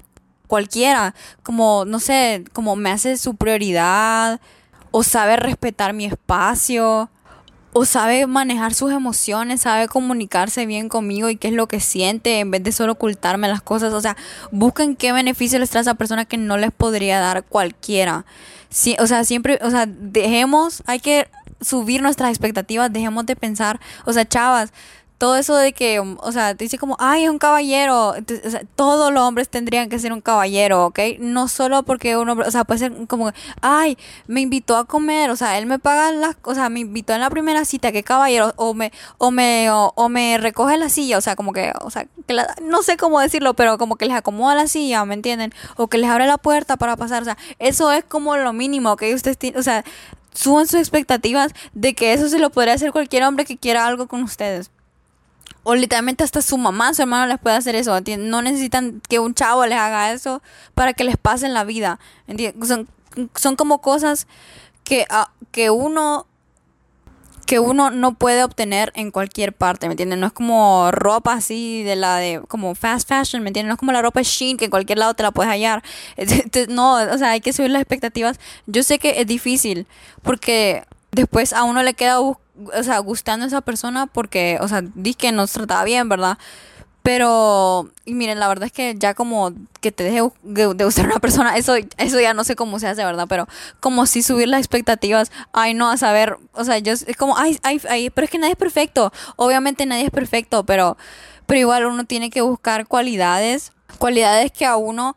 cualquiera, 0.46 1.14
como, 1.42 1.84
no 1.84 2.00
sé, 2.00 2.44
como 2.52 2.74
me 2.74 2.90
hace 2.90 3.18
su 3.18 3.36
prioridad, 3.36 4.40
o 4.90 5.02
sabe 5.02 5.36
respetar 5.36 5.92
mi 5.92 6.06
espacio, 6.06 7.10
o 7.78 7.84
sabe 7.84 8.26
manejar 8.26 8.74
sus 8.74 8.90
emociones, 8.90 9.60
sabe 9.60 9.86
comunicarse 9.86 10.66
bien 10.66 10.88
conmigo 10.88 11.28
y 11.28 11.36
qué 11.36 11.46
es 11.46 11.54
lo 11.54 11.68
que 11.68 11.78
siente 11.78 12.40
en 12.40 12.50
vez 12.50 12.64
de 12.64 12.72
solo 12.72 12.94
ocultarme 12.94 13.46
las 13.46 13.62
cosas. 13.62 13.92
O 13.92 14.00
sea, 14.00 14.16
busquen 14.50 14.96
qué 14.96 15.12
beneficio 15.12 15.60
les 15.60 15.70
trae 15.70 15.80
a 15.80 15.82
esa 15.82 15.94
persona 15.94 16.24
que 16.24 16.36
no 16.38 16.56
les 16.56 16.72
podría 16.72 17.20
dar 17.20 17.44
cualquiera. 17.44 18.26
Sí, 18.68 18.96
o 18.98 19.06
sea, 19.06 19.22
siempre, 19.22 19.60
o 19.62 19.70
sea, 19.70 19.86
dejemos, 19.86 20.82
hay 20.86 20.98
que 20.98 21.28
subir 21.60 22.02
nuestras 22.02 22.30
expectativas, 22.30 22.92
dejemos 22.92 23.26
de 23.26 23.36
pensar, 23.36 23.78
o 24.04 24.12
sea, 24.12 24.26
chavas, 24.26 24.72
todo 25.18 25.36
eso 25.36 25.56
de 25.56 25.72
que, 25.72 25.98
o 25.98 26.32
sea, 26.32 26.54
te 26.54 26.64
dice 26.64 26.78
como, 26.78 26.96
ay, 27.00 27.24
es 27.24 27.30
un 27.30 27.38
caballero. 27.38 28.10
o 28.10 28.50
sea, 28.50 28.62
todos 28.76 29.12
los 29.12 29.22
hombres 29.24 29.48
tendrían 29.48 29.88
que 29.88 29.98
ser 29.98 30.12
un 30.12 30.20
caballero, 30.20 30.86
¿ok? 30.86 31.00
No 31.18 31.48
solo 31.48 31.82
porque 31.82 32.16
un 32.16 32.28
hombre, 32.28 32.46
o 32.46 32.50
sea, 32.52 32.62
puede 32.64 32.78
ser 32.78 32.92
como, 33.08 33.32
ay, 33.60 33.98
me 34.28 34.40
invitó 34.40 34.76
a 34.76 34.84
comer, 34.84 35.30
o 35.30 35.36
sea, 35.36 35.58
él 35.58 35.66
me 35.66 35.80
paga 35.80 36.12
las 36.12 36.36
cosas, 36.36 36.70
me 36.70 36.80
invitó 36.80 37.14
en 37.14 37.20
la 37.20 37.30
primera 37.30 37.64
cita, 37.64 37.90
qué 37.90 38.04
caballero, 38.04 38.52
o 38.56 38.74
me, 38.74 38.92
o 39.18 39.32
me, 39.32 39.68
o, 39.70 40.08
me 40.08 40.38
recoge 40.38 40.76
la 40.76 40.88
silla, 40.88 41.18
o 41.18 41.20
sea, 41.20 41.34
como 41.34 41.52
que, 41.52 41.72
o 41.80 41.90
sea, 41.90 42.06
que 42.26 42.36
no 42.62 42.82
sé 42.82 42.96
cómo 42.96 43.18
decirlo, 43.20 43.54
pero 43.54 43.76
como 43.76 43.96
que 43.96 44.06
les 44.06 44.16
acomoda 44.16 44.54
la 44.54 44.68
silla, 44.68 45.04
¿me 45.04 45.14
entienden? 45.14 45.52
O 45.76 45.88
que 45.88 45.98
les 45.98 46.08
abre 46.08 46.26
la 46.26 46.38
puerta 46.38 46.76
para 46.76 46.96
pasar, 46.96 47.22
o 47.22 47.24
sea, 47.24 47.36
eso 47.58 47.90
es 47.90 48.04
como 48.04 48.36
lo 48.36 48.52
mínimo, 48.52 48.92
¿ok? 48.92 49.02
Ustedes 49.14 49.36
tienen, 49.36 49.58
o 49.58 49.64
sea, 49.64 49.84
suban 50.32 50.68
sus 50.68 50.78
expectativas 50.78 51.52
de 51.74 51.94
que 51.94 52.12
eso 52.12 52.28
se 52.28 52.38
lo 52.38 52.50
podría 52.50 52.74
hacer 52.74 52.92
cualquier 52.92 53.24
hombre 53.24 53.44
que 53.44 53.56
quiera 53.56 53.84
algo 53.86 54.06
con 54.06 54.22
ustedes. 54.22 54.70
O 55.70 55.74
literalmente 55.74 56.24
hasta 56.24 56.40
su 56.40 56.56
mamá, 56.56 56.94
su 56.94 57.02
hermano 57.02 57.26
les 57.26 57.38
puede 57.38 57.54
hacer 57.54 57.74
eso. 57.74 57.94
No 58.20 58.40
necesitan 58.40 59.02
que 59.06 59.18
un 59.18 59.34
chavo 59.34 59.66
les 59.66 59.76
haga 59.76 60.12
eso 60.12 60.40
para 60.72 60.94
que 60.94 61.04
les 61.04 61.18
pase 61.18 61.44
en 61.44 61.52
la 61.52 61.64
vida. 61.64 62.00
Son, 62.66 62.88
son 63.34 63.54
como 63.54 63.82
cosas 63.82 64.26
que, 64.82 65.04
ah, 65.10 65.30
que 65.52 65.68
uno 65.68 66.26
que 67.44 67.58
uno 67.58 67.90
no 67.90 68.14
puede 68.14 68.44
obtener 68.44 68.92
en 68.94 69.10
cualquier 69.10 69.52
parte, 69.52 69.88
¿me 69.88 69.92
entiendes? 69.92 70.18
No 70.18 70.28
es 70.28 70.32
como 70.32 70.90
ropa 70.90 71.34
así 71.34 71.82
de 71.82 71.96
la 71.96 72.16
de 72.16 72.40
como 72.48 72.74
fast 72.74 73.06
fashion, 73.06 73.42
¿me 73.42 73.50
entiendes? 73.50 73.68
No 73.68 73.74
es 73.74 73.78
como 73.78 73.92
la 73.92 74.00
ropa 74.00 74.22
Shein 74.22 74.56
que 74.56 74.64
en 74.66 74.70
cualquier 74.70 74.96
lado 74.96 75.12
te 75.12 75.22
la 75.22 75.32
puedes 75.32 75.50
hallar. 75.52 75.82
No, 76.70 76.94
o 76.94 77.18
sea, 77.18 77.32
hay 77.32 77.42
que 77.42 77.52
subir 77.52 77.70
las 77.70 77.82
expectativas. 77.82 78.40
Yo 78.66 78.82
sé 78.82 78.98
que 78.98 79.20
es 79.20 79.26
difícil 79.26 79.86
porque 80.22 80.84
después 81.10 81.52
a 81.52 81.64
uno 81.64 81.82
le 81.82 81.92
queda 81.92 82.20
o 82.74 82.82
sea, 82.82 82.98
gustando 82.98 83.44
a 83.44 83.48
esa 83.48 83.60
persona 83.60 84.06
porque, 84.06 84.58
o 84.60 84.68
sea, 84.68 84.82
di 84.94 85.14
que 85.14 85.32
nos 85.32 85.52
trataba 85.52 85.84
bien, 85.84 86.08
¿verdad? 86.08 86.38
Pero, 87.08 87.88
y 88.04 88.12
miren, 88.12 88.38
la 88.38 88.48
verdad 88.48 88.66
es 88.66 88.72
que 88.72 88.94
ya 88.98 89.14
como 89.14 89.52
que 89.80 89.92
te 89.92 90.04
deje 90.04 90.20
de, 90.42 90.84
gustar 90.84 91.06
una 91.06 91.20
persona, 91.20 91.56
eso, 91.56 91.74
eso 91.96 92.20
ya 92.20 92.34
no 92.34 92.44
sé 92.44 92.54
cómo 92.54 92.78
se 92.78 92.86
hace, 92.86 93.02
¿verdad? 93.02 93.26
Pero 93.28 93.48
como 93.80 94.04
si 94.04 94.22
subir 94.22 94.46
las 94.48 94.60
expectativas, 94.60 95.32
ay, 95.54 95.72
no, 95.72 95.90
a 95.90 95.96
saber, 95.96 96.36
o 96.52 96.64
sea, 96.64 96.78
yo 96.78 96.92
es 96.92 97.16
como, 97.16 97.38
ay, 97.38 97.58
ay, 97.62 97.80
ay, 97.88 98.10
pero 98.10 98.26
es 98.26 98.30
que 98.30 98.38
nadie 98.38 98.52
es 98.52 98.58
perfecto. 98.58 99.10
Obviamente 99.36 99.86
nadie 99.86 100.04
es 100.04 100.10
perfecto, 100.10 100.64
pero, 100.64 100.98
pero 101.46 101.60
igual 101.60 101.86
uno 101.86 102.04
tiene 102.04 102.28
que 102.28 102.42
buscar 102.42 102.86
cualidades, 102.86 103.72
cualidades 103.98 104.52
que 104.52 104.66
a 104.66 104.76
uno 104.76 105.16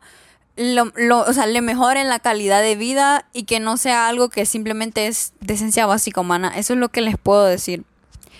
lo, 0.56 0.92
lo, 0.96 1.20
o 1.20 1.32
sea, 1.32 1.46
le 1.46 1.60
mejoren 1.60 2.08
la 2.08 2.18
calidad 2.18 2.62
de 2.62 2.76
vida 2.76 3.26
y 3.32 3.44
que 3.44 3.60
no 3.60 3.76
sea 3.76 4.08
algo 4.08 4.28
que 4.28 4.46
simplemente 4.46 5.06
es 5.06 5.32
de 5.40 5.54
esencia 5.54 5.86
básica 5.86 6.20
humana. 6.20 6.52
Eso 6.56 6.74
es 6.74 6.78
lo 6.78 6.90
que 6.90 7.00
les 7.00 7.16
puedo 7.16 7.44
decir. 7.44 7.84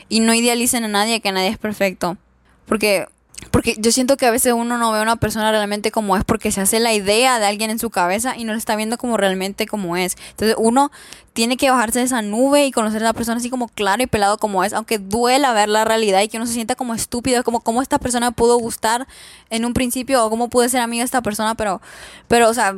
Y 0.09 0.20
no 0.20 0.35
idealicen 0.35 0.85
a 0.85 0.88
nadie, 0.88 1.20
que 1.20 1.33
nadie 1.33 1.48
es 1.48 1.59
perfecto. 1.59 2.18
Porque 2.66 3.07
porque 3.50 3.76
yo 3.78 3.92
siento 3.92 4.16
que 4.16 4.26
a 4.26 4.31
veces 4.31 4.52
uno 4.52 4.78
no 4.78 4.92
ve 4.92 5.00
a 5.00 5.02
una 5.02 5.16
persona 5.16 5.50
realmente 5.50 5.90
como 5.90 6.16
es 6.16 6.24
porque 6.24 6.52
se 6.52 6.61
hace 6.61 6.81
la 6.81 6.92
idea 6.92 7.38
de 7.38 7.46
alguien 7.46 7.70
en 7.70 7.78
su 7.78 7.90
cabeza 7.90 8.37
y 8.37 8.44
no 8.44 8.52
lo 8.52 8.59
está 8.59 8.76
viendo 8.76 8.98
como 8.98 9.16
realmente 9.16 9.66
como 9.66 9.96
es. 9.96 10.16
Entonces 10.31 10.57
uno 10.59 10.90
tiene 11.33 11.57
que 11.57 11.70
bajarse 11.70 12.00
de 12.00 12.05
esa 12.05 12.20
nube 12.22 12.66
y 12.66 12.72
conocer 12.72 13.02
a 13.02 13.07
la 13.07 13.12
persona 13.12 13.38
así 13.38 13.48
como 13.48 13.68
claro 13.68 14.02
y 14.02 14.07
pelado 14.07 14.38
como 14.38 14.64
es, 14.64 14.72
aunque 14.72 14.98
duela 14.98 15.52
ver 15.52 15.68
la 15.68 15.85
realidad 15.85 16.20
y 16.20 16.28
que 16.28 16.37
uno 16.37 16.46
se 16.46 16.52
sienta 16.52 16.74
como 16.74 16.94
estúpido, 16.94 17.42
como 17.42 17.61
cómo 17.61 17.81
esta 17.81 17.98
persona 17.98 18.33
pudo 18.33 18.59
gustar 18.59 19.07
en 19.50 19.64
un 19.64 19.72
principio 19.72 20.24
o 20.24 20.31
cómo 20.31 20.48
pude 20.48 20.68
ser 20.68 20.81
amiga 20.81 21.02
de 21.02 21.07
esta 21.07 21.22
persona, 21.22 21.55
pero, 21.55 21.81
pero 22.28 22.50
o 22.50 22.55
sea, 22.55 22.74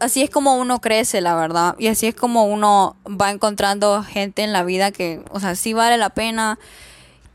así 0.00 0.22
es 0.22 0.30
como 0.30 0.56
uno 0.56 0.80
crece, 0.80 1.20
la 1.20 1.34
verdad, 1.34 1.74
y 1.78 1.88
así 1.88 2.06
es 2.06 2.14
como 2.14 2.44
uno 2.44 2.96
va 3.06 3.30
encontrando 3.30 4.02
gente 4.02 4.42
en 4.42 4.52
la 4.52 4.62
vida 4.62 4.90
que, 4.90 5.22
o 5.30 5.40
sea, 5.40 5.54
sí 5.54 5.74
vale 5.74 5.98
la 5.98 6.10
pena 6.10 6.58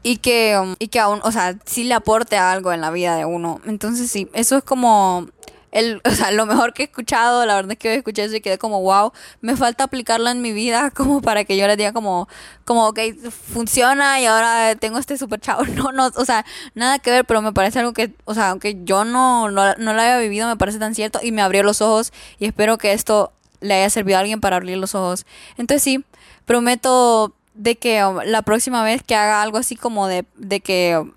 y 0.07 0.19
que, 0.19 0.57
y 0.79 0.87
que 0.87 1.01
aún, 1.01 1.19
o 1.23 1.33
sea, 1.33 1.57
sí 1.65 1.83
le 1.83 1.93
aporte 1.93 2.37
algo 2.37 2.71
en 2.71 2.79
la 2.79 2.91
vida 2.91 3.17
de 3.17 3.25
uno. 3.25 3.59
Entonces 3.65 4.09
sí, 4.09 4.29
eso 4.31 4.55
es 4.55 4.63
como 4.63 5.27
el, 5.73 6.01
o 6.05 6.11
sea, 6.11 6.31
lo 6.31 6.45
mejor 6.45 6.73
que 6.73 6.83
he 6.83 6.85
escuchado, 6.85 7.45
la 7.45 7.55
verdad 7.55 7.73
es 7.73 7.77
que 7.77 7.95
escuché 7.95 8.23
eso 8.23 8.37
y 8.37 8.39
quedé 8.39 8.57
como, 8.57 8.81
wow, 8.81 9.11
me 9.41 9.57
falta 9.57 9.83
aplicarlo 9.83 10.29
en 10.29 10.41
mi 10.41 10.53
vida 10.53 10.91
como 10.95 11.21
para 11.21 11.43
que 11.43 11.57
yo 11.57 11.67
les 11.67 11.75
diga 11.75 11.91
como, 11.91 12.29
como, 12.63 12.87
ok, 12.87 12.99
funciona 13.29 14.21
y 14.21 14.25
ahora 14.27 14.75
tengo 14.75 14.97
este 14.97 15.17
super 15.17 15.41
chavo. 15.41 15.65
No, 15.75 15.91
no, 15.91 16.07
o 16.15 16.23
sea, 16.23 16.45
nada 16.73 16.99
que 16.99 17.11
ver, 17.11 17.25
pero 17.25 17.41
me 17.41 17.51
parece 17.51 17.79
algo 17.79 17.91
que, 17.91 18.13
o 18.23 18.33
sea, 18.33 18.51
aunque 18.51 18.77
yo 18.85 19.03
no, 19.03 19.51
no, 19.51 19.75
no 19.75 19.93
lo 19.93 20.01
haya 20.01 20.19
vivido, 20.19 20.47
me 20.47 20.55
parece 20.55 20.79
tan 20.79 20.95
cierto 20.95 21.19
y 21.21 21.33
me 21.33 21.41
abrió 21.41 21.63
los 21.63 21.81
ojos 21.81 22.13
y 22.39 22.45
espero 22.45 22.77
que 22.77 22.93
esto 22.93 23.33
le 23.59 23.73
haya 23.73 23.89
servido 23.89 24.19
a 24.19 24.21
alguien 24.21 24.39
para 24.39 24.55
abrir 24.55 24.77
los 24.77 24.95
ojos. 24.95 25.25
Entonces 25.57 25.83
sí, 25.83 26.05
prometo 26.45 27.33
de 27.57 27.75
que 27.75 28.03
um, 28.05 28.19
la 28.25 28.41
próxima 28.41 28.83
vez 28.83 29.03
que 29.03 29.15
haga 29.15 29.41
algo 29.41 29.57
así 29.57 29.75
como 29.75 30.07
de, 30.07 30.25
de 30.35 30.59
que 30.61 30.97
um, 30.97 31.11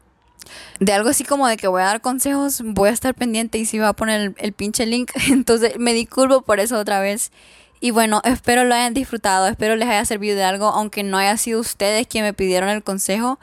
de 0.80 0.92
algo 0.92 1.10
así 1.10 1.24
como 1.24 1.46
de 1.46 1.56
que 1.56 1.68
voy 1.68 1.82
a 1.82 1.86
dar 1.86 2.00
consejos, 2.00 2.62
voy 2.64 2.88
a 2.88 2.92
estar 2.92 3.14
pendiente 3.14 3.58
y 3.58 3.66
si 3.66 3.78
va 3.78 3.88
a 3.88 3.92
poner 3.92 4.20
el, 4.20 4.34
el, 4.38 4.52
pinche 4.52 4.86
link. 4.86 5.10
Entonces 5.28 5.78
me 5.78 5.92
disculpo 5.92 6.42
por 6.42 6.60
eso 6.60 6.78
otra 6.78 7.00
vez. 7.00 7.30
Y 7.80 7.92
bueno, 7.92 8.20
espero 8.24 8.64
lo 8.64 8.74
hayan 8.74 8.92
disfrutado, 8.92 9.46
espero 9.46 9.74
les 9.76 9.88
haya 9.88 10.04
servido 10.04 10.36
de 10.36 10.44
algo, 10.44 10.66
aunque 10.66 11.02
no 11.02 11.16
haya 11.16 11.36
sido 11.38 11.60
ustedes 11.60 12.06
quien 12.06 12.24
me 12.24 12.34
pidieron 12.34 12.68
el 12.68 12.82
consejo. 12.82 13.38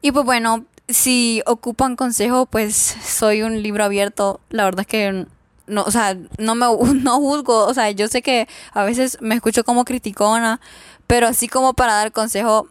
Y 0.00 0.12
pues 0.12 0.24
bueno, 0.24 0.64
si 0.88 1.42
ocupan 1.46 1.96
consejo, 1.96 2.46
pues 2.46 2.74
soy 2.74 3.42
un 3.42 3.62
libro 3.62 3.84
abierto. 3.84 4.40
La 4.48 4.64
verdad 4.64 4.80
es 4.80 4.86
que 4.86 5.26
no, 5.66 5.82
o 5.82 5.90
sea, 5.90 6.16
no 6.38 6.54
me 6.54 6.66
no 7.02 7.16
juzgo, 7.18 7.66
o 7.66 7.74
sea, 7.74 7.90
yo 7.90 8.08
sé 8.08 8.22
que 8.22 8.48
a 8.72 8.84
veces 8.84 9.18
me 9.20 9.34
escucho 9.34 9.64
como 9.64 9.84
criticona, 9.84 10.60
pero 11.08 11.26
así 11.26 11.48
como 11.48 11.74
para 11.74 11.94
dar 11.94 12.12
consejo, 12.12 12.68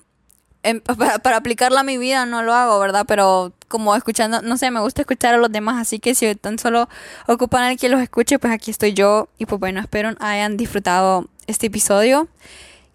em, 0.64 0.80
para, 0.98 1.20
para, 1.20 1.36
aplicarla 1.36 1.82
a 1.82 1.84
mi 1.84 1.98
vida 1.98 2.26
no 2.26 2.42
lo 2.44 2.54
hago, 2.54 2.80
¿verdad? 2.80 3.04
Pero 3.06 3.52
como 3.68 3.94
escuchando, 3.96 4.42
no 4.42 4.56
sé, 4.56 4.72
me 4.72 4.80
gusta 4.80 5.02
escuchar 5.02 5.36
a 5.36 5.38
los 5.38 5.52
demás, 5.52 5.82
así 5.82 6.00
que 6.00 6.16
si 6.16 6.34
tan 6.36 6.58
solo 6.58 6.88
ocupan 7.28 7.64
a 7.64 7.66
alguien 7.66 7.80
que 7.80 7.90
los 7.90 8.02
escuche, 8.02 8.40
pues 8.40 8.54
aquí 8.54 8.72
estoy 8.72 8.94
yo. 8.94 9.28
Y 9.38 9.46
pues 9.46 9.60
bueno, 9.60 9.82
espero 9.82 10.12
hayan 10.20 10.56
disfrutado 10.56 11.28
este 11.48 11.68
episodio. 11.68 12.30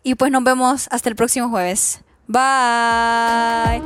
Y 0.03 0.15
pues 0.15 0.33
nos 0.33 0.43
vemos 0.43 0.89
hasta 0.91 1.09
el 1.11 1.17
próximo 1.17 1.51
jueves. 1.51 2.01
Bye. 2.27 3.83